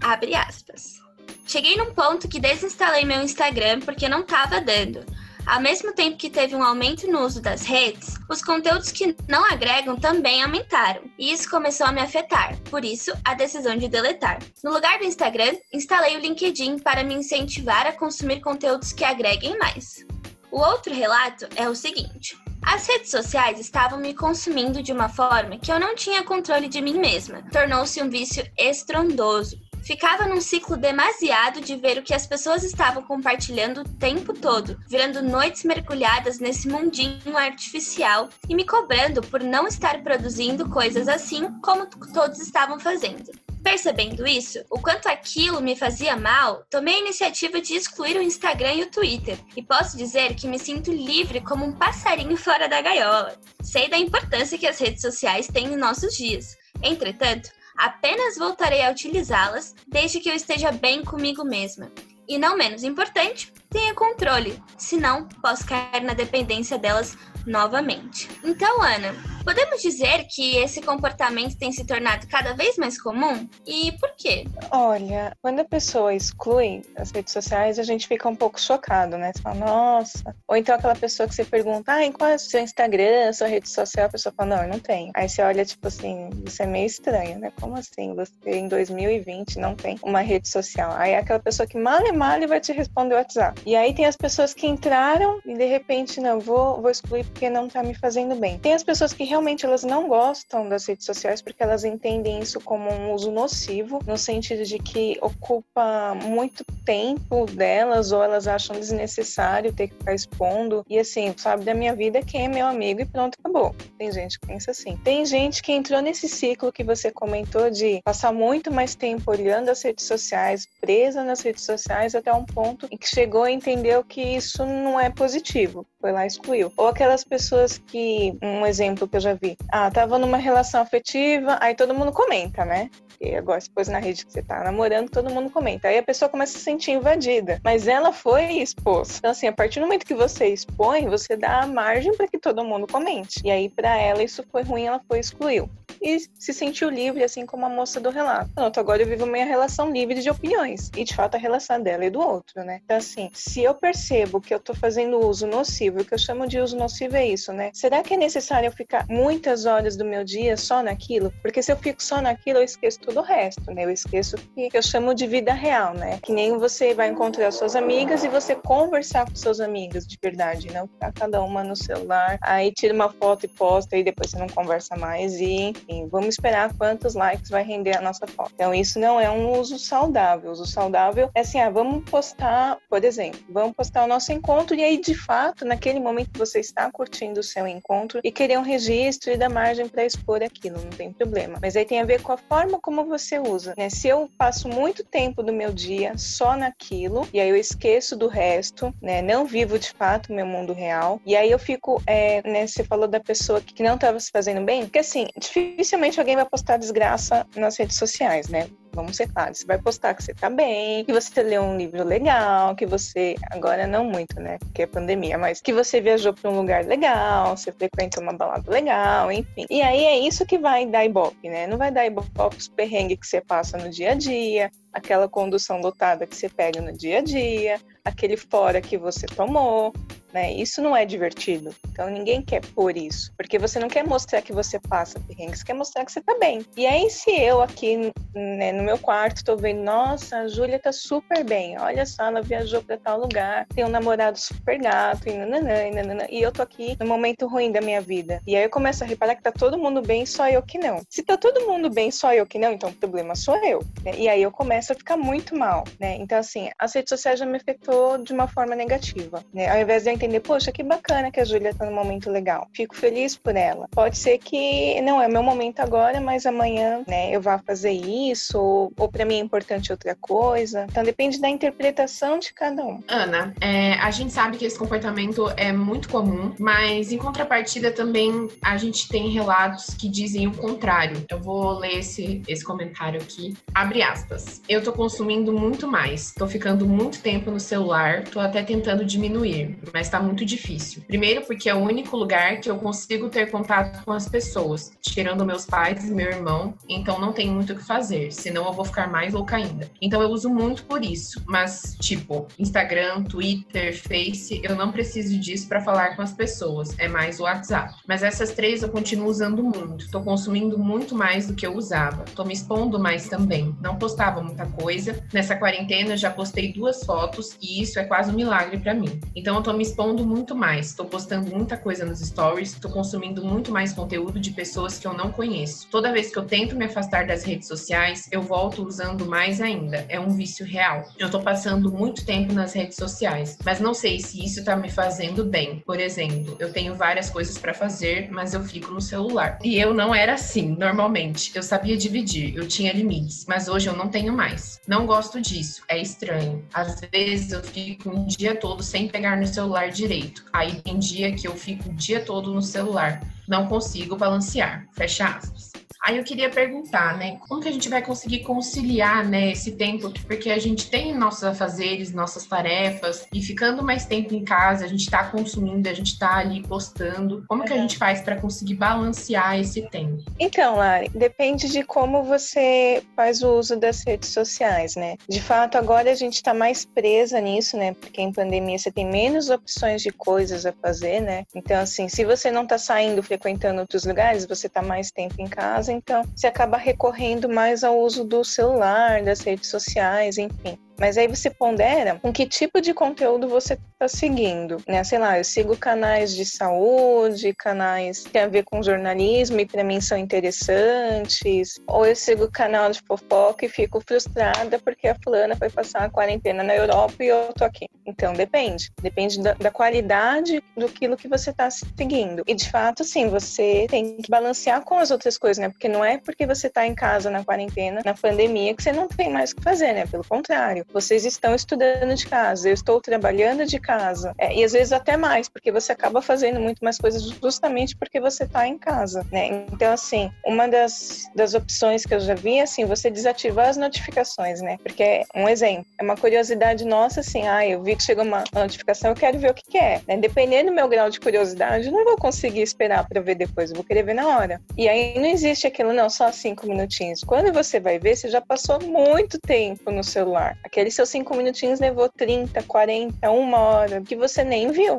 Abre 0.00 0.34
aspas. 0.34 1.00
Cheguei 1.46 1.76
num 1.76 1.92
ponto 1.94 2.28
que 2.28 2.38
desinstalei 2.38 3.04
meu 3.04 3.22
Instagram 3.22 3.80
porque 3.80 4.08
não 4.08 4.20
estava 4.20 4.60
dando. 4.60 5.04
Ao 5.50 5.60
mesmo 5.60 5.92
tempo 5.92 6.16
que 6.16 6.30
teve 6.30 6.54
um 6.54 6.62
aumento 6.62 7.10
no 7.10 7.22
uso 7.26 7.42
das 7.42 7.62
redes, 7.62 8.14
os 8.30 8.40
conteúdos 8.40 8.92
que 8.92 9.16
não 9.28 9.44
agregam 9.44 9.96
também 9.96 10.40
aumentaram, 10.44 11.02
e 11.18 11.32
isso 11.32 11.50
começou 11.50 11.88
a 11.88 11.92
me 11.92 12.00
afetar, 12.00 12.56
por 12.70 12.84
isso 12.84 13.10
a 13.24 13.34
decisão 13.34 13.76
de 13.76 13.88
deletar. 13.88 14.38
No 14.62 14.72
lugar 14.72 15.00
do 15.00 15.04
Instagram, 15.04 15.56
instalei 15.74 16.16
o 16.16 16.20
LinkedIn 16.20 16.78
para 16.78 17.02
me 17.02 17.14
incentivar 17.14 17.84
a 17.84 17.92
consumir 17.92 18.40
conteúdos 18.40 18.92
que 18.92 19.02
agreguem 19.02 19.58
mais. 19.58 20.06
O 20.52 20.60
outro 20.60 20.94
relato 20.94 21.48
é 21.56 21.68
o 21.68 21.74
seguinte: 21.74 22.38
as 22.64 22.86
redes 22.86 23.10
sociais 23.10 23.58
estavam 23.58 23.98
me 23.98 24.14
consumindo 24.14 24.80
de 24.80 24.92
uma 24.92 25.08
forma 25.08 25.58
que 25.58 25.72
eu 25.72 25.80
não 25.80 25.96
tinha 25.96 26.22
controle 26.22 26.68
de 26.68 26.80
mim 26.80 26.94
mesma. 26.94 27.42
Tornou-se 27.50 28.00
um 28.00 28.08
vício 28.08 28.48
estrondoso. 28.56 29.58
Ficava 29.84 30.26
num 30.26 30.40
ciclo 30.40 30.76
demasiado 30.76 31.60
de 31.60 31.76
ver 31.76 31.98
o 31.98 32.02
que 32.02 32.14
as 32.14 32.26
pessoas 32.26 32.62
estavam 32.62 33.02
compartilhando 33.02 33.80
o 33.80 33.88
tempo 33.88 34.32
todo, 34.32 34.78
virando 34.88 35.22
noites 35.22 35.64
mergulhadas 35.64 36.38
nesse 36.38 36.68
mundinho 36.68 37.36
artificial 37.36 38.28
e 38.48 38.54
me 38.54 38.64
cobrando 38.64 39.20
por 39.22 39.42
não 39.42 39.66
estar 39.66 40.02
produzindo 40.02 40.68
coisas 40.68 41.08
assim 41.08 41.50
como 41.60 41.86
todos 41.86 42.38
estavam 42.40 42.78
fazendo. 42.78 43.30
Percebendo 43.62 44.26
isso, 44.26 44.58
o 44.70 44.80
quanto 44.80 45.06
aquilo 45.06 45.60
me 45.60 45.76
fazia 45.76 46.16
mal, 46.16 46.64
tomei 46.70 46.94
a 46.94 47.00
iniciativa 47.00 47.60
de 47.60 47.74
excluir 47.74 48.16
o 48.16 48.22
Instagram 48.22 48.72
e 48.74 48.82
o 48.82 48.90
Twitter, 48.90 49.38
e 49.54 49.62
posso 49.62 49.98
dizer 49.98 50.34
que 50.34 50.48
me 50.48 50.58
sinto 50.58 50.90
livre 50.90 51.42
como 51.42 51.66
um 51.66 51.72
passarinho 51.72 52.36
fora 52.38 52.68
da 52.68 52.80
gaiola. 52.80 53.38
Sei 53.62 53.88
da 53.88 53.98
importância 53.98 54.56
que 54.56 54.66
as 54.66 54.78
redes 54.78 55.02
sociais 55.02 55.46
têm 55.46 55.66
em 55.66 55.76
nossos 55.76 56.16
dias. 56.16 56.56
Entretanto, 56.82 57.50
Apenas 57.80 58.36
voltarei 58.36 58.82
a 58.82 58.90
utilizá-las 58.90 59.74
desde 59.88 60.20
que 60.20 60.28
eu 60.28 60.34
esteja 60.34 60.70
bem 60.70 61.02
comigo 61.02 61.42
mesma. 61.42 61.90
E 62.28 62.36
não 62.36 62.54
menos 62.54 62.84
importante, 62.84 63.54
tenha 63.70 63.94
controle, 63.94 64.62
senão 64.76 65.26
posso 65.40 65.66
cair 65.66 66.02
na 66.02 66.12
dependência 66.12 66.76
delas 66.76 67.16
novamente. 67.46 68.28
Então, 68.44 68.82
Ana, 68.82 69.14
podemos 69.50 69.82
dizer 69.82 70.26
que 70.28 70.58
esse 70.58 70.80
comportamento 70.80 71.58
tem 71.58 71.72
se 71.72 71.84
tornado 71.84 72.24
cada 72.28 72.54
vez 72.54 72.76
mais 72.76 73.02
comum? 73.02 73.48
E 73.66 73.90
por 73.98 74.12
quê? 74.16 74.44
Olha, 74.70 75.36
quando 75.42 75.58
a 75.58 75.64
pessoa 75.64 76.14
exclui 76.14 76.82
as 76.94 77.10
redes 77.10 77.32
sociais, 77.32 77.76
a 77.76 77.82
gente 77.82 78.06
fica 78.06 78.28
um 78.28 78.36
pouco 78.36 78.60
chocado, 78.60 79.18
né? 79.18 79.32
Você 79.34 79.42
fala, 79.42 79.56
nossa. 79.56 80.36
Ou 80.46 80.54
então 80.54 80.76
aquela 80.76 80.94
pessoa 80.94 81.28
que 81.28 81.34
você 81.34 81.44
pergunta, 81.44 81.92
ah, 81.92 82.12
qual 82.12 82.30
é 82.30 82.36
o 82.36 82.38
seu 82.38 82.60
Instagram, 82.60 83.32
sua 83.32 83.48
rede 83.48 83.68
social? 83.68 84.06
A 84.06 84.10
pessoa 84.10 84.32
fala, 84.36 84.56
não, 84.56 84.62
eu 84.62 84.68
não 84.68 84.78
tenho. 84.78 85.10
Aí 85.16 85.28
você 85.28 85.42
olha, 85.42 85.64
tipo 85.64 85.88
assim, 85.88 86.30
isso 86.46 86.62
é 86.62 86.66
meio 86.66 86.86
estranho, 86.86 87.40
né? 87.40 87.52
Como 87.60 87.76
assim? 87.76 88.14
Você 88.14 88.32
em 88.46 88.68
2020 88.68 89.58
não 89.58 89.74
tem 89.74 89.98
uma 90.00 90.20
rede 90.20 90.48
social? 90.48 90.92
Aí 90.92 91.10
é 91.10 91.18
aquela 91.18 91.40
pessoa 91.40 91.66
que 91.66 91.76
mal 91.76 92.06
e 92.06 92.12
mal 92.12 92.38
vai 92.46 92.60
te 92.60 92.72
responder 92.72 93.14
o 93.14 93.18
WhatsApp. 93.18 93.60
E 93.66 93.74
aí 93.74 93.92
tem 93.92 94.04
as 94.04 94.16
pessoas 94.16 94.54
que 94.54 94.68
entraram 94.68 95.40
e 95.44 95.54
de 95.54 95.66
repente, 95.66 96.20
não, 96.20 96.38
vou, 96.38 96.80
vou 96.80 96.90
excluir 96.90 97.24
porque 97.24 97.50
não 97.50 97.66
tá 97.66 97.82
me 97.82 97.94
fazendo 97.94 98.36
bem. 98.36 98.56
Tem 98.56 98.74
as 98.74 98.84
pessoas 98.84 99.12
que 99.12 99.24
realmente 99.24 99.39
elas 99.64 99.84
não 99.84 100.08
gostam 100.08 100.68
das 100.68 100.86
redes 100.86 101.06
sociais 101.06 101.40
porque 101.40 101.62
elas 101.62 101.84
entendem 101.84 102.40
isso 102.40 102.60
como 102.60 102.90
um 102.90 103.12
uso 103.12 103.30
nocivo, 103.30 103.98
no 104.06 104.16
sentido 104.18 104.64
de 104.64 104.78
que 104.78 105.18
ocupa 105.20 106.14
muito 106.14 106.64
tempo 106.84 107.46
delas 107.46 108.12
ou 108.12 108.22
elas 108.22 108.46
acham 108.46 108.78
desnecessário 108.78 109.72
ter 109.72 109.88
que 109.88 109.94
ficar 109.94 110.14
expondo. 110.14 110.84
E 110.88 110.98
assim, 110.98 111.34
sabe 111.36 111.64
da 111.64 111.74
minha 111.74 111.94
vida 111.94 112.22
quem 112.22 112.44
é 112.44 112.48
meu 112.48 112.66
amigo 112.66 113.00
e 113.00 113.06
pronto, 113.06 113.36
acabou. 113.38 113.74
Tem 113.98 114.12
gente 114.12 114.38
que 114.38 114.46
pensa 114.46 114.70
assim. 114.70 114.96
Tem 115.04 115.24
gente 115.24 115.62
que 115.62 115.72
entrou 115.72 116.00
nesse 116.00 116.28
ciclo 116.28 116.72
que 116.72 116.84
você 116.84 117.10
comentou 117.10 117.70
de 117.70 118.00
passar 118.04 118.32
muito 118.32 118.72
mais 118.72 118.94
tempo 118.94 119.30
olhando 119.30 119.68
as 119.68 119.82
redes 119.82 120.06
sociais, 120.06 120.66
presa 120.80 121.22
nas 121.22 121.40
redes 121.40 121.64
sociais 121.64 122.14
até 122.14 122.32
um 122.32 122.44
ponto 122.44 122.86
em 122.90 122.96
que 122.96 123.08
chegou 123.08 123.44
a 123.44 123.50
entender 123.50 124.00
que 124.10 124.20
isso 124.20 124.66
não 124.66 124.98
é 124.98 125.10
positivo. 125.10 125.86
foi 126.00 126.12
lá 126.12 126.24
e 126.24 126.26
excluiu. 126.26 126.72
Ou 126.76 126.88
aquelas 126.88 127.22
pessoas 127.22 127.78
que, 127.78 128.36
um 128.42 128.66
exemplo 128.66 129.06
que 129.06 129.16
eu 129.20 129.22
já 129.22 129.34
vi, 129.34 129.56
ah, 129.70 129.90
tava 129.90 130.18
numa 130.18 130.38
relação 130.38 130.80
afetiva, 130.80 131.58
aí 131.60 131.74
todo 131.74 131.94
mundo 131.94 132.10
comenta, 132.10 132.64
né? 132.64 132.90
E 133.20 133.36
agora, 133.36 133.60
se 133.60 133.70
pôs 133.70 133.86
na 133.86 133.98
rede 133.98 134.24
que 134.24 134.32
você 134.32 134.42
tá 134.42 134.64
namorando, 134.64 135.10
todo 135.10 135.28
mundo 135.28 135.50
comenta. 135.50 135.88
Aí 135.88 135.98
a 135.98 136.02
pessoa 136.02 136.28
começa 136.28 136.56
a 136.56 136.58
se 136.58 136.64
sentir 136.64 136.92
invadida. 136.92 137.60
Mas 137.62 137.86
ela 137.86 138.12
foi 138.12 138.44
e 138.46 138.62
expôs. 138.62 139.18
Então, 139.18 139.30
assim, 139.30 139.46
a 139.46 139.52
partir 139.52 139.78
do 139.78 139.84
momento 139.84 140.06
que 140.06 140.14
você 140.14 140.46
expõe, 140.46 141.06
você 141.06 141.36
dá 141.36 141.60
a 141.60 141.66
margem 141.66 142.16
para 142.16 142.26
que 142.26 142.38
todo 142.38 142.64
mundo 142.64 142.86
comente. 142.90 143.42
E 143.44 143.50
aí, 143.50 143.68
para 143.68 143.94
ela, 143.94 144.22
isso 144.22 144.42
foi 144.50 144.62
ruim, 144.62 144.86
ela 144.86 145.02
foi 145.06 145.18
e 145.18 145.20
excluiu 145.20 145.68
e 146.00 146.18
se 146.38 146.52
sentiu 146.52 146.88
livre, 146.88 147.22
assim 147.22 147.44
como 147.44 147.66
a 147.66 147.68
moça 147.68 148.00
do 148.00 148.10
relato. 148.10 148.50
Pronto, 148.54 148.80
agora 148.80 149.02
eu 149.02 149.06
vivo 149.06 149.26
minha 149.26 149.44
relação 149.44 149.90
livre 149.90 150.20
de 150.20 150.30
opiniões. 150.30 150.90
E 150.96 151.04
de 151.04 151.14
fato 151.14 151.34
a 151.34 151.38
relação 151.38 151.80
dela 151.80 152.04
e 152.04 152.10
do 152.10 152.20
outro, 152.20 152.64
né? 152.64 152.80
Então, 152.84 152.96
assim, 152.96 153.30
se 153.34 153.62
eu 153.62 153.74
percebo 153.74 154.40
que 154.40 154.54
eu 154.54 154.60
tô 154.60 154.74
fazendo 154.74 155.18
uso 155.18 155.46
nocivo, 155.46 156.00
o 156.00 156.04
que 156.04 156.14
eu 156.14 156.18
chamo 156.18 156.46
de 156.46 156.58
uso 156.58 156.76
nocivo 156.76 157.16
é 157.16 157.26
isso, 157.26 157.52
né? 157.52 157.70
Será 157.74 158.02
que 158.02 158.14
é 158.14 158.16
necessário 158.16 158.66
eu 158.66 158.72
ficar 158.72 159.06
muitas 159.08 159.66
horas 159.66 159.96
do 159.96 160.04
meu 160.04 160.24
dia 160.24 160.56
só 160.56 160.82
naquilo? 160.82 161.32
Porque 161.42 161.62
se 161.62 161.72
eu 161.72 161.76
fico 161.76 162.02
só 162.02 162.20
naquilo, 162.20 162.58
eu 162.58 162.64
esqueço 162.64 163.00
todo 163.00 163.18
o 163.20 163.22
resto, 163.22 163.70
né? 163.72 163.84
Eu 163.84 163.90
esqueço 163.90 164.36
que 164.54 164.70
eu 164.72 164.82
chamo 164.82 165.14
de 165.14 165.26
vida 165.26 165.52
real, 165.52 165.94
né? 165.94 166.18
Que 166.22 166.32
nem 166.32 166.58
você 166.58 166.94
vai 166.94 167.08
encontrar 167.08 167.50
suas 167.50 167.76
amigas 167.76 168.24
e 168.24 168.28
você 168.28 168.54
conversar 168.54 169.26
com 169.26 169.34
seus 169.34 169.60
amigos 169.60 170.06
de 170.06 170.18
verdade, 170.22 170.72
não 170.72 170.86
ficar 170.86 171.12
cada 171.12 171.42
uma 171.42 171.62
no 171.62 171.76
celular, 171.76 172.38
aí 172.42 172.72
tira 172.72 172.94
uma 172.94 173.10
foto 173.10 173.46
e 173.46 173.48
posta 173.48 173.96
e 173.96 174.04
depois 174.04 174.30
você 174.30 174.38
não 174.38 174.48
conversa 174.48 174.96
mais 174.96 175.40
e 175.40 175.72
enfim, 175.90 176.08
vamos 176.08 176.28
esperar 176.28 176.72
quantos 176.76 177.14
likes 177.14 177.50
vai 177.50 177.64
render 177.64 177.96
a 177.96 178.00
nossa 178.00 178.26
foto. 178.26 178.52
Então, 178.54 178.72
isso 178.72 178.98
não 178.98 179.20
é 179.20 179.28
um 179.30 179.58
uso 179.58 179.78
saudável. 179.78 180.50
O 180.50 180.52
uso 180.52 180.66
saudável 180.66 181.30
é 181.34 181.40
assim, 181.40 181.60
ah, 181.60 181.68
vamos 181.68 182.08
postar, 182.08 182.78
por 182.88 183.04
exemplo, 183.04 183.40
vamos 183.48 183.74
postar 183.74 184.04
o 184.04 184.06
nosso 184.06 184.32
encontro 184.32 184.76
e 184.76 184.84
aí, 184.84 184.98
de 184.98 185.14
fato, 185.14 185.64
naquele 185.64 185.98
momento 185.98 186.38
você 186.38 186.60
está 186.60 186.90
curtindo 186.90 187.40
o 187.40 187.42
seu 187.42 187.66
encontro 187.66 188.20
e 188.22 188.30
querer 188.30 188.58
um 188.58 188.62
registro 188.62 189.32
e 189.32 189.36
dar 189.36 189.50
margem 189.50 189.88
para 189.88 190.04
expor 190.04 190.42
aquilo, 190.42 190.80
não 190.80 190.90
tem 190.90 191.12
problema. 191.12 191.58
Mas 191.60 191.76
aí 191.76 191.84
tem 191.84 192.00
a 192.00 192.04
ver 192.04 192.22
com 192.22 192.32
a 192.32 192.36
forma 192.36 192.78
como 192.80 193.04
você 193.04 193.38
usa, 193.38 193.74
né? 193.76 193.90
Se 193.90 194.08
eu 194.08 194.30
passo 194.38 194.68
muito 194.68 195.04
tempo 195.04 195.42
do 195.42 195.52
meu 195.52 195.72
dia 195.72 196.16
só 196.16 196.56
naquilo 196.56 197.26
e 197.32 197.40
aí 197.40 197.48
eu 197.48 197.56
esqueço 197.56 198.16
do 198.16 198.28
resto, 198.28 198.94
né? 199.02 199.22
Não 199.22 199.44
vivo 199.44 199.78
de 199.78 199.90
fato 199.90 200.32
meu 200.32 200.46
mundo 200.46 200.72
real 200.72 201.20
e 201.26 201.36
aí 201.36 201.50
eu 201.50 201.58
fico, 201.58 202.02
é, 202.06 202.48
né? 202.48 202.66
Você 202.66 202.84
falou 202.84 203.08
da 203.08 203.20
pessoa 203.20 203.60
que 203.60 203.82
não 203.82 203.94
estava 203.94 204.20
se 204.20 204.30
fazendo 204.30 204.64
bem, 204.64 204.82
porque 204.82 204.98
assim, 204.98 205.26
difícil 205.36 205.79
dificilmente 205.80 206.20
alguém 206.20 206.36
vai 206.36 206.44
postar 206.44 206.76
desgraça 206.76 207.46
nas 207.56 207.78
redes 207.78 207.96
sociais, 207.96 208.48
né? 208.48 208.68
Vamos 208.92 209.16
ser 209.16 209.28
claros, 209.32 209.58
você 209.58 209.66
vai 209.66 209.78
postar 209.78 210.14
que 210.14 210.22
você 210.22 210.34
tá 210.34 210.50
bem, 210.50 211.04
que 211.04 211.12
você 211.12 211.42
leu 211.42 211.62
um 211.62 211.76
livro 211.76 212.04
legal, 212.04 212.74
que 212.74 212.84
você, 212.84 213.36
agora 213.50 213.86
não 213.86 214.04
muito, 214.04 214.38
né, 214.40 214.58
porque 214.58 214.82
é 214.82 214.86
pandemia, 214.86 215.38
mas 215.38 215.60
que 215.60 215.72
você 215.72 216.00
viajou 216.00 216.34
para 216.34 216.50
um 216.50 216.56
lugar 216.56 216.84
legal, 216.84 217.56
você 217.56 217.70
frequentou 217.70 218.20
uma 218.22 218.32
balada 218.32 218.68
legal, 218.70 219.30
enfim. 219.30 219.64
E 219.70 219.80
aí 219.80 220.04
é 220.04 220.18
isso 220.18 220.44
que 220.44 220.58
vai 220.58 220.86
dar 220.86 221.04
ibope, 221.04 221.48
né? 221.48 221.68
Não 221.68 221.78
vai 221.78 221.90
dar 221.92 222.04
ibope 222.04 222.56
os 222.58 222.68
perrengues 222.68 223.18
que 223.20 223.26
você 223.26 223.40
passa 223.40 223.78
no 223.78 223.88
dia 223.88 224.10
a 224.10 224.14
dia, 224.14 224.70
aquela 224.92 225.28
condução 225.28 225.80
lotada 225.80 226.26
que 226.26 226.36
você 226.36 226.48
pega 226.48 226.80
no 226.80 226.92
dia 226.92 227.18
a 227.18 227.22
dia, 227.22 227.80
aquele 228.04 228.36
fora 228.36 228.80
que 228.80 228.96
você 228.96 229.26
tomou, 229.26 229.92
né? 230.32 230.52
Isso 230.52 230.80
não 230.80 230.96
é 230.96 231.04
divertido. 231.04 231.74
Então 231.88 232.08
ninguém 232.08 232.42
quer 232.42 232.64
pôr 232.74 232.96
isso, 232.96 233.32
porque 233.36 233.58
você 233.58 233.78
não 233.78 233.88
quer 233.88 234.04
mostrar 234.04 234.42
que 234.42 234.52
você 234.52 234.78
passa 234.78 235.20
perrengues, 235.20 235.62
quer 235.62 235.74
mostrar 235.74 236.04
que 236.04 236.12
você 236.12 236.20
tá 236.20 236.36
bem. 236.38 236.64
E 236.76 236.86
aí 236.86 237.10
se 237.10 237.30
eu 237.30 237.60
aqui 237.60 238.12
né, 238.34 238.72
no 238.72 238.82
meu 238.82 238.98
quarto 238.98 239.44
tô 239.44 239.56
vendo, 239.56 239.82
nossa, 239.82 240.38
a 240.38 240.48
Júlia 240.48 240.78
tá 240.78 240.92
super 240.92 241.44
bem. 241.44 241.78
Olha 241.78 242.06
só, 242.06 242.24
ela 242.24 242.42
viajou 242.42 242.82
para 242.82 242.96
tal 242.96 243.20
lugar, 243.20 243.66
tem 243.74 243.84
um 243.84 243.88
namorado 243.88 244.38
super 244.38 244.78
gato 244.78 245.28
e 245.28 245.32
nananã, 245.32 245.86
e 245.86 245.90
nananã, 245.90 246.26
e 246.30 246.40
eu 246.40 246.52
tô 246.52 246.62
aqui 246.62 246.96
no 247.00 247.06
momento 247.06 247.46
ruim 247.46 247.72
da 247.72 247.80
minha 247.80 248.00
vida. 248.00 248.40
E 248.46 248.56
aí 248.56 248.62
eu 248.62 248.70
começo 248.70 249.04
a 249.04 249.06
reparar 249.06 249.34
que 249.34 249.42
tá 249.42 249.52
todo 249.52 249.78
mundo 249.78 250.00
bem, 250.00 250.24
só 250.24 250.48
eu 250.48 250.62
que 250.62 250.78
não. 250.78 251.02
Se 251.08 251.22
tá 251.22 251.36
todo 251.36 251.66
mundo 251.66 251.90
bem, 251.90 252.10
só 252.10 252.32
eu 252.32 252.46
que 252.46 252.58
não, 252.58 252.72
então 252.72 252.90
o 252.90 252.94
problema 252.94 253.34
sou 253.34 253.56
eu. 253.64 253.80
Né? 254.04 254.12
E 254.16 254.28
aí 254.28 254.42
eu 254.42 254.50
começo 254.50 254.79
a 254.88 254.94
ficar 254.94 255.16
muito 255.16 255.56
mal, 255.56 255.84
né? 255.98 256.16
Então 256.16 256.38
assim, 256.38 256.70
as 256.78 256.94
redes 256.94 257.10
sociais 257.10 257.38
já 257.38 257.46
me 257.46 257.56
afetou 257.56 258.18
de 258.18 258.32
uma 258.32 258.46
forma 258.46 258.74
negativa, 258.74 259.44
né? 259.52 259.68
Ao 259.70 259.80
invés 259.80 260.04
de 260.04 260.10
eu 260.10 260.14
entender, 260.14 260.40
poxa, 260.40 260.72
que 260.72 260.82
bacana 260.82 261.30
que 261.30 261.40
a 261.40 261.44
Júlia 261.44 261.74
tá 261.74 261.84
num 261.84 261.94
momento 261.94 262.30
legal. 262.30 262.68
Fico 262.74 262.96
feliz 262.96 263.36
por 263.36 263.56
ela. 263.56 263.88
Pode 263.90 264.16
ser 264.18 264.38
que 264.38 265.00
não 265.02 265.20
é 265.20 265.28
meu 265.28 265.42
momento 265.42 265.80
agora, 265.80 266.20
mas 266.20 266.46
amanhã, 266.46 267.02
né, 267.06 267.34
eu 267.34 267.40
vá 267.40 267.58
fazer 267.58 267.92
isso, 267.92 268.58
ou, 268.58 268.92
ou 268.96 269.08
para 269.08 269.24
mim 269.24 269.36
é 269.36 269.38
importante 269.38 269.90
outra 269.92 270.14
coisa. 270.14 270.86
Então 270.88 271.02
depende 271.02 271.40
da 271.40 271.48
interpretação 271.48 272.38
de 272.38 272.52
cada 272.52 272.84
um. 272.84 273.02
Ana, 273.08 273.54
é, 273.60 273.94
a 273.94 274.10
gente 274.10 274.32
sabe 274.32 274.56
que 274.56 274.64
esse 274.64 274.78
comportamento 274.78 275.52
é 275.56 275.72
muito 275.72 276.08
comum, 276.08 276.54
mas 276.58 277.12
em 277.12 277.18
contrapartida 277.18 277.90
também 277.90 278.48
a 278.62 278.76
gente 278.76 279.08
tem 279.08 279.28
relatos 279.30 279.94
que 279.94 280.08
dizem 280.08 280.46
o 280.46 280.52
contrário. 280.52 281.24
Eu 281.28 281.40
vou 281.40 281.78
ler 281.78 281.98
esse, 281.98 282.42
esse 282.46 282.64
comentário 282.64 283.20
aqui. 283.20 283.56
Abre 283.74 284.02
aspas. 284.02 284.62
Eu 284.70 284.80
tô 284.80 284.92
consumindo 284.92 285.52
muito 285.52 285.88
mais, 285.88 286.32
tô 286.32 286.46
ficando 286.46 286.86
muito 286.86 287.20
tempo 287.20 287.50
no 287.50 287.58
celular, 287.58 288.22
tô 288.22 288.38
até 288.38 288.62
tentando 288.62 289.04
diminuir, 289.04 289.76
mas 289.92 290.08
tá 290.08 290.22
muito 290.22 290.44
difícil. 290.44 291.02
Primeiro, 291.08 291.44
porque 291.44 291.68
é 291.68 291.74
o 291.74 291.80
único 291.80 292.16
lugar 292.16 292.60
que 292.60 292.70
eu 292.70 292.76
consigo 292.76 293.28
ter 293.28 293.50
contato 293.50 294.04
com 294.04 294.12
as 294.12 294.28
pessoas, 294.28 294.92
tirando 295.02 295.44
meus 295.44 295.66
pais 295.66 296.08
e 296.08 296.14
meu 296.14 296.28
irmão, 296.28 296.72
então 296.88 297.18
não 297.18 297.32
tem 297.32 297.50
muito 297.50 297.72
o 297.72 297.76
que 297.76 297.84
fazer, 297.84 298.30
senão 298.30 298.64
eu 298.66 298.72
vou 298.72 298.84
ficar 298.84 299.10
mais 299.10 299.34
louca 299.34 299.56
ainda. 299.56 299.90
Então 300.00 300.22
eu 300.22 300.28
uso 300.28 300.48
muito 300.48 300.84
por 300.84 301.04
isso, 301.04 301.42
mas 301.48 301.96
tipo, 301.98 302.46
Instagram, 302.56 303.24
Twitter, 303.24 304.00
Face, 304.00 304.60
eu 304.62 304.76
não 304.76 304.92
preciso 304.92 305.36
disso 305.36 305.66
para 305.66 305.80
falar 305.80 306.14
com 306.14 306.22
as 306.22 306.32
pessoas, 306.32 306.96
é 306.96 307.08
mais 307.08 307.40
o 307.40 307.42
WhatsApp. 307.42 307.92
Mas 308.06 308.22
essas 308.22 308.52
três 308.52 308.84
eu 308.84 308.88
continuo 308.88 309.26
usando 309.26 309.64
muito, 309.64 310.08
tô 310.12 310.20
consumindo 310.20 310.78
muito 310.78 311.12
mais 311.12 311.48
do 311.48 311.54
que 311.54 311.66
eu 311.66 311.74
usava, 311.74 312.24
tô 312.36 312.44
me 312.44 312.52
expondo 312.52 313.00
mais 313.00 313.28
também. 313.28 313.74
Não 313.82 313.96
postava 313.96 314.40
muita 314.60 314.66
coisa. 314.66 315.22
Nessa 315.32 315.56
quarentena 315.56 316.10
eu 316.10 316.16
já 316.16 316.30
postei 316.30 316.72
duas 316.72 317.02
fotos 317.04 317.56
e 317.60 317.82
isso 317.82 317.98
é 317.98 318.04
quase 318.04 318.30
um 318.30 318.34
milagre 318.34 318.78
para 318.78 318.94
mim. 318.94 319.20
Então 319.34 319.56
eu 319.56 319.62
tô 319.62 319.72
me 319.72 319.82
expondo 319.82 320.26
muito 320.26 320.54
mais, 320.54 320.88
estou 320.88 321.06
postando 321.06 321.50
muita 321.50 321.76
coisa 321.76 322.04
nos 322.04 322.20
stories, 322.20 322.74
estou 322.74 322.90
consumindo 322.90 323.44
muito 323.44 323.72
mais 323.72 323.92
conteúdo 323.92 324.38
de 324.38 324.50
pessoas 324.50 324.98
que 324.98 325.06
eu 325.06 325.12
não 325.12 325.30
conheço. 325.30 325.88
Toda 325.90 326.12
vez 326.12 326.30
que 326.30 326.38
eu 326.38 326.44
tento 326.44 326.76
me 326.76 326.84
afastar 326.84 327.26
das 327.26 327.44
redes 327.44 327.68
sociais, 327.68 328.28
eu 328.30 328.42
volto 328.42 328.86
usando 328.86 329.26
mais 329.26 329.60
ainda. 329.60 330.04
É 330.08 330.18
um 330.18 330.30
vício 330.30 330.66
real. 330.66 331.08
Eu 331.18 331.26
estou 331.26 331.42
passando 331.42 331.90
muito 331.90 332.24
tempo 332.24 332.52
nas 332.52 332.72
redes 332.72 332.96
sociais, 332.96 333.58
mas 333.64 333.80
não 333.80 333.94
sei 333.94 334.20
se 334.20 334.44
isso 334.44 334.60
está 334.60 334.76
me 334.76 334.90
fazendo 334.90 335.44
bem. 335.44 335.82
Por 335.86 335.98
exemplo, 335.98 336.56
eu 336.58 336.72
tenho 336.72 336.94
várias 336.94 337.30
coisas 337.30 337.56
para 337.56 337.72
fazer, 337.72 338.28
mas 338.30 338.54
eu 338.54 338.62
fico 338.62 338.92
no 338.92 339.00
celular. 339.00 339.58
E 339.62 339.78
eu 339.78 339.94
não 339.94 340.14
era 340.14 340.34
assim, 340.34 340.76
normalmente. 340.76 341.52
Eu 341.54 341.62
sabia 341.62 341.96
dividir, 341.96 342.56
eu 342.56 342.66
tinha 342.66 342.92
limites, 342.92 343.44
mas 343.46 343.68
hoje 343.68 343.88
eu 343.88 343.96
não 343.96 344.08
tenho 344.08 344.32
mais. 344.32 344.49
Não 344.86 345.06
gosto 345.06 345.40
disso, 345.40 345.82
é 345.88 345.98
estranho. 345.98 346.64
Às 346.72 347.00
vezes 347.12 347.52
eu 347.52 347.62
fico 347.62 348.10
um 348.10 348.26
dia 348.26 348.54
todo 348.54 348.82
sem 348.82 349.08
pegar 349.08 349.36
no 349.36 349.46
celular 349.46 349.90
direito. 349.90 350.44
Aí 350.52 350.80
tem 350.82 350.98
dia 350.98 351.34
que 351.34 351.46
eu 351.46 351.56
fico 351.56 351.90
o 351.90 351.94
dia 351.94 352.20
todo 352.24 352.52
no 352.52 352.62
celular. 352.62 353.20
Não 353.48 353.66
consigo 353.66 354.16
balancear. 354.16 354.86
Fecha 354.92 355.26
aspas. 355.26 355.72
Aí 356.02 356.16
eu 356.16 356.24
queria 356.24 356.48
perguntar, 356.48 357.16
né, 357.18 357.38
como 357.46 357.60
que 357.60 357.68
a 357.68 357.72
gente 357.72 357.88
vai 357.88 358.02
conseguir 358.02 358.40
conciliar, 358.40 359.24
né, 359.24 359.52
esse 359.52 359.72
tempo, 359.72 360.10
porque 360.26 360.50
a 360.50 360.58
gente 360.58 360.90
tem 360.90 361.14
nossos 361.14 361.44
afazeres, 361.44 362.12
nossas 362.12 362.46
tarefas, 362.46 363.26
e 363.32 363.42
ficando 363.42 363.82
mais 363.82 364.06
tempo 364.06 364.34
em 364.34 364.42
casa, 364.42 364.84
a 364.86 364.88
gente 364.88 365.02
está 365.02 365.24
consumindo, 365.24 365.88
a 365.88 365.92
gente 365.92 366.12
está 366.12 366.36
ali 366.36 366.62
postando. 366.62 367.44
Como 367.46 367.64
que 367.64 367.72
a 367.72 367.76
gente 367.76 367.98
faz 367.98 368.22
para 368.22 368.40
conseguir 368.40 368.74
balancear 368.74 369.58
esse 369.58 369.82
tempo? 369.90 370.24
Então, 370.38 370.76
Lari, 370.76 371.10
depende 371.14 371.68
de 371.68 371.82
como 371.82 372.22
você 372.22 373.02
faz 373.14 373.42
o 373.42 373.58
uso 373.58 373.76
das 373.76 374.02
redes 374.04 374.30
sociais, 374.30 374.96
né? 374.96 375.16
De 375.28 375.40
fato, 375.40 375.76
agora 375.76 376.10
a 376.10 376.14
gente 376.14 376.34
está 376.34 376.54
mais 376.54 376.84
presa 376.84 377.40
nisso, 377.40 377.76
né? 377.76 377.92
Porque 377.94 378.22
em 378.22 378.32
pandemia 378.32 378.78
você 378.78 378.90
tem 378.90 379.06
menos 379.06 379.50
opções 379.50 380.02
de 380.02 380.10
coisas 380.10 380.64
a 380.64 380.72
fazer, 380.72 381.20
né? 381.20 381.44
Então, 381.54 381.78
assim, 381.78 382.08
se 382.08 382.24
você 382.24 382.50
não 382.50 382.62
está 382.62 382.78
saindo, 382.78 383.22
frequentando 383.22 383.80
outros 383.80 384.04
lugares, 384.04 384.46
você 384.46 384.66
está 384.66 384.80
mais 384.80 385.10
tempo 385.10 385.34
em 385.38 385.46
casa 385.46 385.89
então 385.90 386.22
você 386.34 386.46
acaba 386.46 386.76
recorrendo 386.76 387.48
mais 387.48 387.84
ao 387.84 387.98
uso 387.98 388.24
do 388.24 388.44
celular, 388.44 389.22
das 389.22 389.40
redes 389.40 389.68
sociais, 389.68 390.38
enfim. 390.38 390.78
Mas 391.00 391.16
aí 391.16 391.26
você 391.26 391.48
pondera 391.48 392.20
com 392.20 392.30
que 392.30 392.46
tipo 392.46 392.78
de 392.78 392.92
conteúdo 392.92 393.48
você 393.48 393.72
está 393.72 394.06
seguindo, 394.06 394.76
né? 394.86 395.02
Sei 395.02 395.18
lá, 395.18 395.38
eu 395.38 395.44
sigo 395.44 395.74
canais 395.74 396.36
de 396.36 396.44
saúde, 396.44 397.54
canais 397.54 398.24
que 398.24 398.30
têm 398.30 398.42
a 398.42 398.48
ver 398.48 398.64
com 398.64 398.82
jornalismo 398.82 399.58
e 399.58 399.64
para 399.66 399.82
mim 399.82 399.98
são 399.98 400.18
interessantes, 400.18 401.80
ou 401.86 402.04
eu 402.04 402.14
sigo 402.14 402.50
canal 402.50 402.90
de 402.90 403.00
fofoca 403.00 403.64
e 403.64 403.68
fico 403.68 403.98
frustrada 404.06 404.78
porque 404.78 405.08
a 405.08 405.16
fulana 405.24 405.56
foi 405.56 405.70
passar 405.70 406.04
a 406.04 406.10
quarentena 406.10 406.62
na 406.62 406.74
Europa 406.74 407.24
e 407.24 407.28
eu 407.28 407.50
tô 407.54 407.64
aqui. 407.64 407.86
Então 408.06 408.34
depende, 408.34 408.90
depende 409.00 409.40
da, 409.40 409.54
da 409.54 409.70
qualidade 409.70 410.62
do 410.76 411.16
que 411.16 411.28
você 411.28 411.48
está 411.48 411.70
seguindo. 411.70 412.42
E 412.46 412.54
de 412.54 412.68
fato, 412.68 413.04
sim, 413.04 413.28
você 413.28 413.86
tem 413.88 414.18
que 414.18 414.30
balancear 414.30 414.84
com 414.84 414.98
as 414.98 415.10
outras 415.10 415.38
coisas, 415.38 415.58
né? 415.58 415.70
Porque 415.70 415.88
não 415.88 416.04
é 416.04 416.18
porque 416.18 416.46
você 416.46 416.66
está 416.66 416.86
em 416.86 416.94
casa 416.94 417.30
na 417.30 417.42
quarentena, 417.42 418.02
na 418.04 418.12
pandemia, 418.12 418.74
que 418.74 418.82
você 418.82 418.92
não 418.92 419.08
tem 419.08 419.30
mais 419.30 419.52
o 419.52 419.56
que 419.56 419.62
fazer, 419.62 419.94
né? 419.94 420.06
Pelo 420.06 420.24
contrário, 420.24 420.84
vocês 420.92 421.24
estão 421.24 421.54
estudando 421.54 422.14
de 422.14 422.26
casa, 422.26 422.68
eu 422.68 422.74
estou 422.74 423.00
trabalhando 423.00 423.64
de 423.64 423.78
casa. 423.78 424.34
É, 424.38 424.54
e 424.54 424.64
às 424.64 424.72
vezes 424.72 424.92
até 424.92 425.16
mais, 425.16 425.48
porque 425.48 425.72
você 425.72 425.92
acaba 425.92 426.20
fazendo 426.22 426.60
muito 426.60 426.82
mais 426.84 426.98
coisas 426.98 427.22
justamente 427.22 427.96
porque 427.96 428.20
você 428.20 428.44
está 428.44 428.66
em 428.66 428.78
casa, 428.78 429.26
né? 429.30 429.66
Então, 429.72 429.92
assim, 429.92 430.30
uma 430.44 430.68
das, 430.68 431.28
das 431.34 431.54
opções 431.54 432.04
que 432.04 432.14
eu 432.14 432.20
já 432.20 432.34
vi, 432.34 432.60
assim, 432.60 432.84
você 432.84 433.10
desativar 433.10 433.68
as 433.68 433.76
notificações, 433.76 434.60
né? 434.60 434.78
Porque, 434.82 435.24
um 435.34 435.48
exemplo, 435.48 435.86
é 435.98 436.02
uma 436.02 436.16
curiosidade 436.16 436.84
nossa, 436.84 437.20
assim, 437.20 437.46
ah, 437.46 437.66
eu 437.66 437.82
vi 437.82 437.96
que 437.96 438.02
chegou 438.02 438.24
uma 438.24 438.44
notificação, 438.52 439.10
eu 439.10 439.16
quero 439.16 439.38
ver 439.38 439.50
o 439.50 439.54
que, 439.54 439.62
que 439.62 439.78
é. 439.78 440.00
Né? 440.06 440.16
Dependendo 440.16 440.70
do 440.70 440.74
meu 440.74 440.88
grau 440.88 441.10
de 441.10 441.20
curiosidade, 441.20 441.86
eu 441.86 441.92
não 441.92 442.04
vou 442.04 442.16
conseguir 442.16 442.62
esperar 442.62 443.06
para 443.08 443.20
ver 443.20 443.34
depois, 443.34 443.70
eu 443.70 443.76
vou 443.76 443.84
querer 443.84 444.02
ver 444.02 444.14
na 444.14 444.28
hora. 444.28 444.60
E 444.76 444.88
aí 444.88 445.18
não 445.18 445.26
existe 445.26 445.66
aquilo, 445.66 445.92
não, 445.92 446.08
só 446.10 446.30
cinco 446.32 446.66
minutinhos. 446.66 447.22
Quando 447.22 447.52
você 447.52 447.78
vai 447.80 447.98
ver, 447.98 448.16
você 448.16 448.28
já 448.28 448.40
passou 448.40 448.80
muito 448.82 449.38
tempo 449.38 449.90
no 449.90 450.02
celular. 450.02 450.58
Aqueles 450.70 450.94
seus 450.94 451.08
cinco 451.08 451.36
minutinhos 451.36 451.80
levou 451.80 452.08
30, 452.08 452.62
40, 452.62 453.28
uma 453.28 453.58
hora, 453.58 454.00
que 454.02 454.14
você 454.14 454.44
nem 454.44 454.70
viu. 454.70 454.98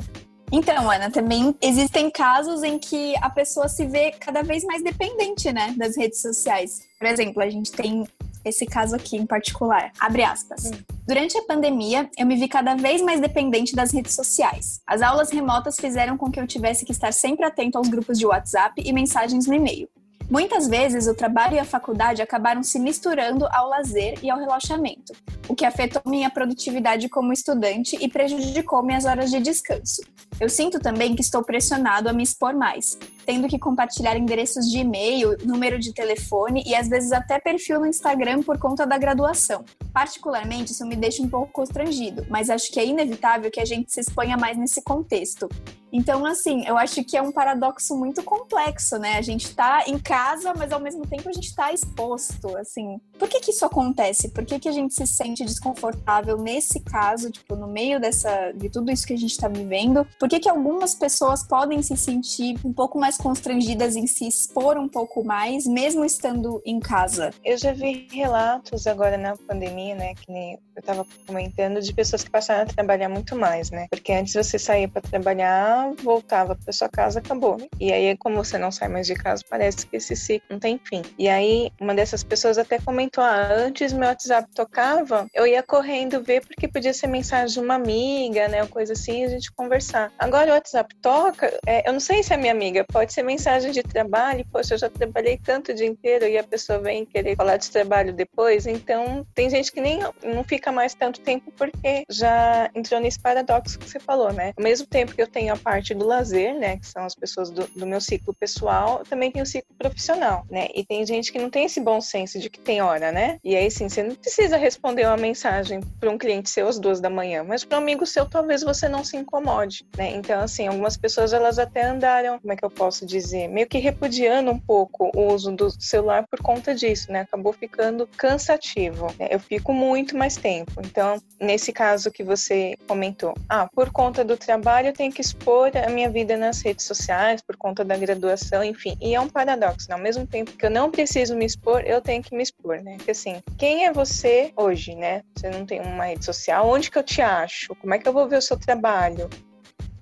Então, 0.52 0.92
Ana, 0.92 1.10
também 1.10 1.56
existem 1.62 2.12
casos 2.12 2.62
em 2.62 2.78
que 2.78 3.16
a 3.22 3.30
pessoa 3.30 3.70
se 3.70 3.86
vê 3.86 4.12
cada 4.12 4.44
vez 4.44 4.66
mais 4.66 4.84
dependente, 4.84 5.50
né, 5.54 5.74
das 5.78 5.96
redes 5.96 6.22
sociais. 6.22 6.82
Por 7.00 7.08
exemplo, 7.08 7.42
a 7.42 7.50
gente 7.50 7.72
tem 7.72 8.06
esse 8.44 8.66
caso 8.66 8.98
aqui 8.98 9.16
em 9.16 9.26
particular. 9.26 9.94
Abre 9.98 10.26
aspas. 10.26 10.66
Hum. 10.66 10.84
Durante 11.08 11.38
a 11.38 11.44
pandemia, 11.44 12.10
eu 12.18 12.26
me 12.26 12.36
vi 12.36 12.50
cada 12.50 12.76
vez 12.76 13.02
mais 13.02 13.22
dependente 13.22 13.74
das 13.74 13.94
redes 13.94 14.14
sociais. 14.14 14.82
As 14.86 15.02
aulas 15.02 15.32
remotas 15.32 15.78
fizeram 15.78 16.18
com 16.18 16.30
que 16.30 16.40
eu 16.40 16.46
tivesse 16.46 16.84
que 16.84 16.92
estar 16.92 17.14
sempre 17.14 17.46
atento 17.46 17.78
aos 17.78 17.88
grupos 17.88 18.20
de 18.20 18.26
WhatsApp 18.26 18.82
e 18.86 18.92
mensagens 18.92 19.48
no 19.48 19.54
e-mail. 19.54 19.88
Muitas 20.32 20.66
vezes, 20.66 21.08
o 21.08 21.14
trabalho 21.14 21.56
e 21.56 21.60
a 21.60 21.66
faculdade 21.66 22.22
acabaram 22.22 22.64
se 22.64 22.80
misturando 22.80 23.46
ao 23.52 23.68
lazer 23.68 24.18
e 24.24 24.30
ao 24.30 24.40
relaxamento, 24.40 25.12
o 25.46 25.54
que 25.54 25.66
afetou 25.66 26.02
minha 26.06 26.30
produtividade 26.30 27.10
como 27.10 27.34
estudante 27.34 27.98
e 28.00 28.08
prejudicou 28.08 28.82
minhas 28.82 29.04
horas 29.04 29.30
de 29.30 29.42
descanso. 29.42 30.02
Eu 30.40 30.48
sinto 30.48 30.80
também 30.80 31.16
que 31.16 31.22
estou 31.22 31.44
pressionado 31.44 32.08
a 32.08 32.14
me 32.14 32.24
expor 32.24 32.54
mais, 32.54 32.98
tendo 33.26 33.48
que 33.48 33.60
compartilhar 33.60 34.18
endereços 34.18 34.70
de 34.70 34.80
e-mail, 34.80 35.38
número 35.44 35.80
de 35.80 35.94
telefone 35.94 36.64
e 36.66 36.76
às 36.76 36.88
vezes 36.88 37.12
até 37.12 37.40
perfil 37.40 37.80
no 37.80 37.88
Instagram 37.88 38.42
por 38.42 38.58
conta 38.58 38.86
da 38.86 38.98
graduação. 38.98 39.64
Particularmente, 39.94 40.72
isso 40.72 40.86
me 40.86 40.96
deixa 40.96 41.22
um 41.22 41.30
pouco 41.30 41.52
constrangido, 41.52 42.26
mas 42.30 42.50
acho 42.50 42.72
que 42.72 42.80
é 42.80 42.86
inevitável 42.86 43.52
que 43.52 43.60
a 43.60 43.66
gente 43.66 43.92
se 43.92 44.00
exponha 44.00 44.38
mais 44.38 44.58
nesse 44.58 44.82
contexto. 44.82 45.50
Então, 45.94 46.26
assim, 46.26 46.66
eu 46.66 46.78
acho 46.78 47.04
que 47.04 47.18
é 47.18 47.22
um 47.22 47.32
paradoxo 47.32 47.98
muito 47.98 48.24
complexo, 48.24 48.98
né? 48.98 49.18
A 49.18 49.22
gente 49.22 49.54
tá 49.54 49.84
em 49.86 50.00
casa, 50.00 50.54
mas 50.58 50.72
ao 50.72 50.80
mesmo 50.80 51.06
tempo 51.06 51.28
a 51.28 51.34
gente 51.34 51.54
tá 51.54 51.74
exposto, 51.74 52.56
assim. 52.58 53.00
Por 53.20 53.28
que 53.28 53.42
que 53.42 53.52
isso 53.52 53.66
acontece? 53.66 54.30
Por 54.30 54.46
que 54.46 54.58
que 54.58 54.70
a 54.70 54.72
gente 54.72 54.94
se 54.94 55.06
sente 55.06 55.44
desconfortável 55.44 56.38
nesse 56.38 56.80
caso, 56.80 57.30
tipo, 57.30 57.56
no 57.56 57.68
meio 57.68 58.00
dessa 58.00 58.54
de 58.54 58.70
tudo 58.70 58.90
isso 58.90 59.06
que 59.06 59.14
a 59.14 59.18
gente 59.18 59.38
tá 59.38 59.50
vivendo? 59.50 60.08
Por 60.18 60.30
que 60.30 60.40
que 60.40 60.50
algumas 60.50 60.96
pessoas 60.96 61.44
podem 61.44 61.82
se 61.82 61.98
sentir 61.98 62.58
um 62.64 62.72
pouco 62.72 62.98
mais 62.98 63.11
constrangidas 63.18 63.96
em 63.96 64.08
se 64.08 64.28
expor 64.28 64.78
um 64.78 64.88
pouco 64.88 65.24
mais, 65.24 65.66
mesmo 65.66 66.04
estando 66.06 66.62
em 66.66 66.80
casa? 66.80 67.32
Eu 67.44 67.58
já 67.58 67.74
vi 67.74 68.08
relatos 68.12 68.88
agora 68.88 69.18
na 69.18 69.36
pandemia, 69.36 69.96
né, 69.96 70.14
que 70.16 70.32
nem 70.32 70.58
eu 70.76 70.82
tava 70.82 71.06
comentando, 71.28 71.82
de 71.82 71.94
pessoas 71.94 72.24
que 72.24 72.30
passaram 72.30 72.64
a 72.64 72.66
trabalhar 72.66 73.10
muito 73.10 73.36
mais, 73.36 73.70
né? 73.70 73.88
Porque 73.90 74.14
antes 74.14 74.34
você 74.34 74.58
saía 74.58 74.88
para 74.88 75.02
trabalhar 75.02 75.92
voltava 76.02 76.56
para 76.56 76.74
sua 76.74 76.90
casa, 76.90 77.20
acabou. 77.20 77.58
E 77.80 77.92
aí, 77.92 78.16
como 78.18 78.44
você 78.44 78.58
não 78.58 78.72
sai 78.72 78.88
mais 78.88 79.08
de 79.08 79.14
casa, 79.16 79.44
parece 79.50 79.86
que 79.86 79.98
esse 79.98 80.16
ciclo 80.16 80.48
não 80.52 80.60
tem 80.60 80.80
fim. 80.84 81.02
E 81.18 81.28
aí, 81.28 81.72
uma 81.80 81.94
dessas 81.94 82.24
pessoas 82.24 82.58
até 82.58 82.80
comentou: 82.80 83.24
ah, 83.24 83.50
antes 83.54 83.94
meu 83.94 84.08
WhatsApp 84.08 84.50
tocava, 84.54 85.28
eu 85.34 85.46
ia 85.46 85.64
correndo 85.64 86.24
ver 86.24 86.46
porque 86.46 86.68
podia 86.68 86.94
ser 86.94 87.08
mensagem 87.08 87.54
de 87.54 87.60
uma 87.60 87.76
amiga, 87.76 88.48
né? 88.48 88.62
Ou 88.62 88.68
coisa 88.68 88.94
assim, 88.94 89.24
a 89.24 89.30
gente 89.30 89.52
conversar. 89.52 90.12
Agora 90.18 90.52
o 90.52 90.54
WhatsApp 90.54 90.94
toca, 91.02 91.52
é, 91.66 91.88
eu 91.88 91.94
não 91.94 92.00
sei 92.00 92.24
se 92.24 92.34
é 92.34 92.38
minha 92.38 92.52
amiga, 92.52 92.86
pode 92.92 93.01
ser 93.10 93.24
mensagem 93.24 93.72
de 93.72 93.84
trabalho, 93.84 94.46
poxa, 94.52 94.74
eu 94.74 94.78
já 94.78 94.90
trabalhei 94.90 95.38
tanto 95.38 95.72
o 95.72 95.76
dia 95.76 95.88
inteiro 95.88 96.26
e 96.26 96.38
a 96.38 96.44
pessoa 96.44 96.80
vem 96.80 97.06
querer 97.06 97.36
falar 97.36 97.58
de 97.58 97.70
trabalho 97.70 98.14
depois. 98.14 98.66
Então, 98.66 99.26
tem 99.34 99.50
gente 99.50 99.72
que 99.72 99.82
nem 99.82 100.00
não 100.24 100.44
fica 100.44 100.72
mais 100.72 100.94
tanto 100.94 101.22
tempo 101.22 101.52
porque 101.58 102.04
já 102.10 102.70
entrou 102.76 103.00
nesse 103.00 103.20
paradoxo 103.20 103.80
que 103.80 103.90
você 103.90 104.00
falou, 104.00 104.32
né? 104.32 104.54
Ao 104.58 104.64
mesmo 104.64 104.88
tempo 104.88 105.14
que 105.14 105.22
eu 105.22 105.28
tenho 105.28 105.54
a 105.54 105.58
parte 105.58 105.94
do 105.94 106.06
lazer, 106.06 106.54
né, 106.56 106.78
que 106.78 106.88
são 106.88 107.06
as 107.06 107.16
pessoas 107.16 107.50
do, 107.50 107.68
do 107.68 107.86
meu 107.86 108.02
ciclo 108.02 108.34
pessoal, 108.34 109.04
também 109.10 109.32
tem 109.32 109.42
o 109.42 109.46
ciclo 109.46 109.76
profissional, 109.78 110.46
né? 110.50 110.68
E 110.76 110.86
tem 110.86 111.06
gente 111.06 111.32
que 111.32 111.40
não 111.40 111.50
tem 111.50 111.66
esse 111.66 111.80
bom 111.80 112.02
senso 112.02 112.40
de 112.40 112.50
que 112.50 112.60
tem 112.60 112.82
hora, 112.82 113.12
né? 113.12 113.38
E 113.44 113.56
aí, 113.56 113.70
sim, 113.72 113.90
você 113.90 114.04
não 114.04 114.16
precisa 114.16 114.58
responder 114.58 115.06
uma 115.06 115.18
mensagem 115.18 115.80
para 116.00 116.10
um 116.10 116.18
cliente 116.18 116.50
seu 116.50 116.68
às 116.68 116.80
duas 116.80 117.00
da 117.00 117.10
manhã, 117.10 117.44
mas 117.44 117.64
para 117.64 117.78
um 117.78 117.82
amigo 117.82 118.06
seu 118.06 118.26
talvez 118.26 118.62
você 118.62 118.88
não 118.88 119.04
se 119.04 119.18
incomode, 119.18 119.86
né? 119.98 120.12
Então, 120.12 120.42
assim, 120.42 120.68
algumas 120.68 120.98
pessoas 120.98 121.34
elas 121.34 121.58
até 121.58 121.84
andaram, 121.84 122.40
como 122.40 122.54
é 122.54 122.56
que 122.56 122.66
eu 122.66 122.70
posso 122.70 122.91
dizer, 123.00 123.48
meio 123.48 123.68
que 123.68 123.78
repudiando 123.78 124.52
um 124.52 124.60
pouco 124.60 125.12
o 125.16 125.34
uso 125.34 125.52
do 125.52 125.70
celular 125.70 126.26
por 126.28 126.42
conta 126.42 126.76
disso, 126.76 127.12
né? 127.12 127.22
Acabou 127.22 127.54
ficando 127.54 128.08
cansativo. 128.18 129.08
Né? 129.18 129.28
Eu 129.32 129.40
fico 129.40 129.74
muito 129.74 130.18
mais 130.18 130.36
tempo. 130.36 130.74
Então, 130.86 131.22
nesse 131.40 131.72
caso 131.72 132.12
que 132.12 132.24
você 132.24 132.76
comentou, 132.88 133.34
ah, 133.50 133.68
por 133.74 133.92
conta 133.92 134.24
do 134.24 134.38
trabalho 134.38 134.88
eu 134.88 134.94
tenho 134.94 135.12
que 135.12 135.22
expor 135.22 135.72
a 135.76 135.90
minha 135.90 136.10
vida 136.10 136.36
nas 136.38 136.62
redes 136.62 136.86
sociais 136.86 137.42
por 137.42 137.56
conta 137.58 137.84
da 137.84 137.98
graduação, 137.98 138.64
enfim. 138.64 138.98
E 139.02 139.16
é 139.16 139.20
um 139.20 139.30
paradoxo, 139.30 139.88
né? 139.90 139.96
Ao 139.96 140.02
mesmo 140.02 140.26
tempo 140.28 140.52
que 140.52 140.66
eu 140.66 140.72
não 140.72 140.92
preciso 140.92 141.36
me 141.36 141.46
expor, 141.46 141.82
eu 141.86 142.02
tenho 142.02 142.22
que 142.22 142.36
me 142.36 142.44
expor, 142.44 142.82
né? 142.82 142.96
Porque 142.98 143.12
assim, 143.12 143.42
quem 143.58 143.86
é 143.86 143.94
você 143.94 144.52
hoje, 144.56 144.96
né? 144.96 145.24
Você 145.36 145.50
não 145.50 145.66
tem 145.66 145.80
uma 145.82 146.06
rede 146.06 146.26
social, 146.26 146.68
onde 146.68 146.92
que 146.92 146.98
eu 146.98 147.04
te 147.04 147.22
acho? 147.22 147.76
Como 147.76 147.94
é 147.94 148.00
que 148.00 148.08
eu 148.08 148.14
vou 148.14 148.28
ver 148.28 148.38
o 148.38 148.42
seu 148.42 148.58
trabalho? 148.58 149.30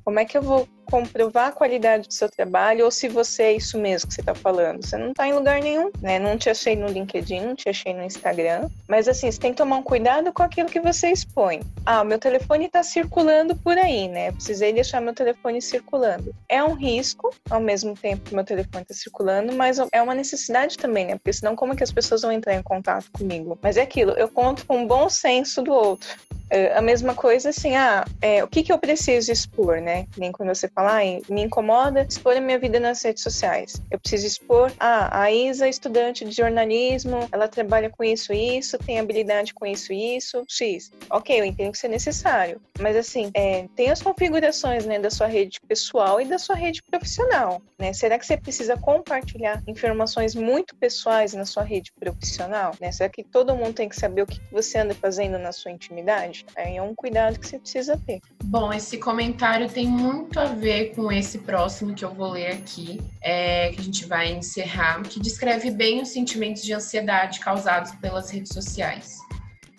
Como 0.04 0.20
é 0.20 0.26
que 0.26 0.38
eu 0.38 0.42
vou 0.42 0.68
comprovar 0.90 1.50
a 1.50 1.52
qualidade 1.52 2.08
do 2.08 2.14
seu 2.14 2.30
trabalho 2.30 2.86
ou 2.86 2.92
se 2.92 3.08
você 3.08 3.44
é 3.44 3.54
isso 3.54 3.78
mesmo 3.78 4.08
que 4.08 4.16
você 4.16 4.22
está 4.22 4.36
falando. 4.36 4.86
Você 4.86 4.98
não 4.98 5.12
está 5.12 5.28
em 5.28 5.34
lugar 5.34 5.62
nenhum, 5.62 5.92
né? 6.02 6.20
Não 6.20 6.38
te 6.38 6.50
achei 6.50 6.76
no 6.76 6.88
LinkedIn, 6.88 7.42
não 7.42 7.56
te 7.56 7.70
achei 7.70 7.94
no 7.94 8.04
Instagram. 8.04 8.70
Mas 8.88 9.08
assim, 9.08 9.32
você 9.32 9.40
tem 9.40 9.52
que 9.52 9.58
tomar 9.58 9.78
um 9.78 9.84
cuidado 9.84 10.34
com 10.34 10.44
aquilo 10.44 10.70
que 10.70 10.80
você 10.80 11.12
expõe. 11.12 11.62
Ah, 11.86 12.04
meu 12.04 12.20
telefone 12.20 12.66
está 12.66 12.84
circulando 12.84 13.56
por 13.56 13.78
aí, 13.78 14.08
né? 14.08 14.32
Precisei 14.32 14.74
deixar 14.74 15.02
meu 15.02 15.14
telefone 15.14 15.62
circulando. 15.62 16.34
É 16.48 16.64
um 16.64 16.74
risco, 16.74 17.34
ao 17.50 17.60
mesmo 17.60 17.96
tempo 17.96 18.24
que 18.24 18.36
meu 18.36 18.44
telefone 18.44 18.84
está 18.84 18.94
circulando, 18.94 19.54
mas 19.54 19.78
é 19.92 20.02
uma 20.02 20.16
necessidade 20.16 20.78
também, 20.78 21.06
né? 21.06 21.16
Porque 21.16 21.34
senão 21.34 21.56
como 21.56 21.74
é 21.74 21.76
que 21.76 21.84
as 21.84 21.92
pessoas 21.92 22.22
vão 22.22 22.32
entrar 22.32 22.56
em 22.56 22.64
contato 22.64 23.12
comigo? 23.12 23.58
Mas 23.62 23.78
é 23.78 23.82
aquilo, 23.82 24.12
eu 24.12 24.30
conto 24.30 24.66
com 24.66 24.84
o 24.84 24.88
bom 24.88 25.10
senso 25.10 25.62
do 25.62 25.72
outro. 25.72 26.10
É, 26.52 26.76
a 26.76 26.82
mesma 26.82 27.14
coisa 27.14 27.50
assim, 27.50 27.76
ah, 27.76 28.04
é, 28.22 28.44
o 28.44 28.48
que, 28.48 28.64
que 28.64 28.74
eu 28.74 28.80
preciso 28.80 29.32
expor, 29.32 29.80
né? 29.82 30.08
Nem 30.18 30.32
quando 30.32 30.50
você 30.50 30.68
fala, 30.80 31.02
ah, 31.02 31.22
me 31.30 31.44
incomoda 31.44 32.06
expor 32.08 32.38
a 32.38 32.42
minha 32.42 32.58
vida 32.58 32.80
nas 32.80 33.04
redes 33.04 33.22
sociais. 33.22 33.82
Eu 33.92 34.00
preciso 34.00 34.26
expor, 34.26 34.72
ah, 34.80 35.24
a 35.24 35.32
Isa 35.32 35.66
é 35.66 35.70
estudante 35.70 36.24
de 36.24 36.32
jornalismo, 36.32 37.28
ela 37.32 37.48
trabalha 37.50 37.90
com 37.90 38.04
isso 38.04 38.32
isso, 38.32 38.78
tem 38.78 38.98
habilidade 38.98 39.54
com 39.54 39.66
isso 39.66 39.92
isso, 39.92 40.44
X. 40.48 40.92
Ok, 41.10 41.38
eu 41.38 41.44
entendo 41.44 41.72
que 41.72 41.78
isso 41.78 41.86
é 41.86 41.90
necessário. 41.90 42.62
Mas 42.80 42.96
assim, 42.96 43.30
é, 43.34 43.68
tem 43.76 43.90
as 43.90 44.02
configurações 44.02 44.86
né, 44.86 45.00
da 45.00 45.10
sua 45.10 45.28
rede 45.28 45.60
pessoal 45.68 46.22
e 46.22 46.26
da 46.26 46.40
sua 46.40 46.56
rede 46.56 46.82
profissional. 46.82 47.62
Né? 47.78 47.92
Será 47.92 48.18
que 48.18 48.26
você 48.26 48.38
precisa 48.38 48.78
compartilhar 48.78 49.62
informações 49.68 50.34
muito 50.34 50.76
pessoais 50.76 51.34
na 51.34 51.46
sua 51.46 51.64
rede 51.64 51.92
profissional? 52.00 52.74
Né? 52.80 52.92
Será 52.92 53.10
que 53.10 53.24
todo 53.24 53.56
mundo 53.56 53.74
tem 53.74 53.90
que 53.90 53.96
saber 53.96 54.22
o 54.22 54.26
que 54.26 54.40
você 54.52 54.78
anda 54.78 54.94
fazendo 54.94 55.38
na 55.38 55.52
sua 55.52 55.72
intimidade? 55.72 56.46
Aí 56.56 56.78
é 56.78 56.82
um 56.82 56.96
cuidado 56.96 57.38
que 57.38 57.48
você 57.48 57.60
precisa 57.60 58.00
ter. 58.06 58.22
Bom, 58.46 58.72
esse 58.72 58.98
comentário 58.98 59.70
tem 59.70 59.88
muito 59.88 60.40
a 60.40 60.46
ver 60.70 60.94
com 60.94 61.12
esse 61.12 61.40
próximo 61.40 61.96
que 61.96 62.06
eu 62.06 62.14
vou 62.14 62.30
ler 62.30 62.52
aqui, 62.52 63.02
é, 63.24 63.72
que 63.72 63.80
a 63.80 63.84
gente 63.84 64.06
vai 64.06 64.32
encerrar, 64.32 65.02
que 65.02 65.20
descreve 65.20 65.72
bem 65.72 66.00
os 66.00 66.10
sentimentos 66.10 66.62
de 66.62 66.72
ansiedade 66.72 67.40
causados 67.40 67.92
pelas 67.94 68.30
redes 68.30 68.54
sociais. 68.54 69.18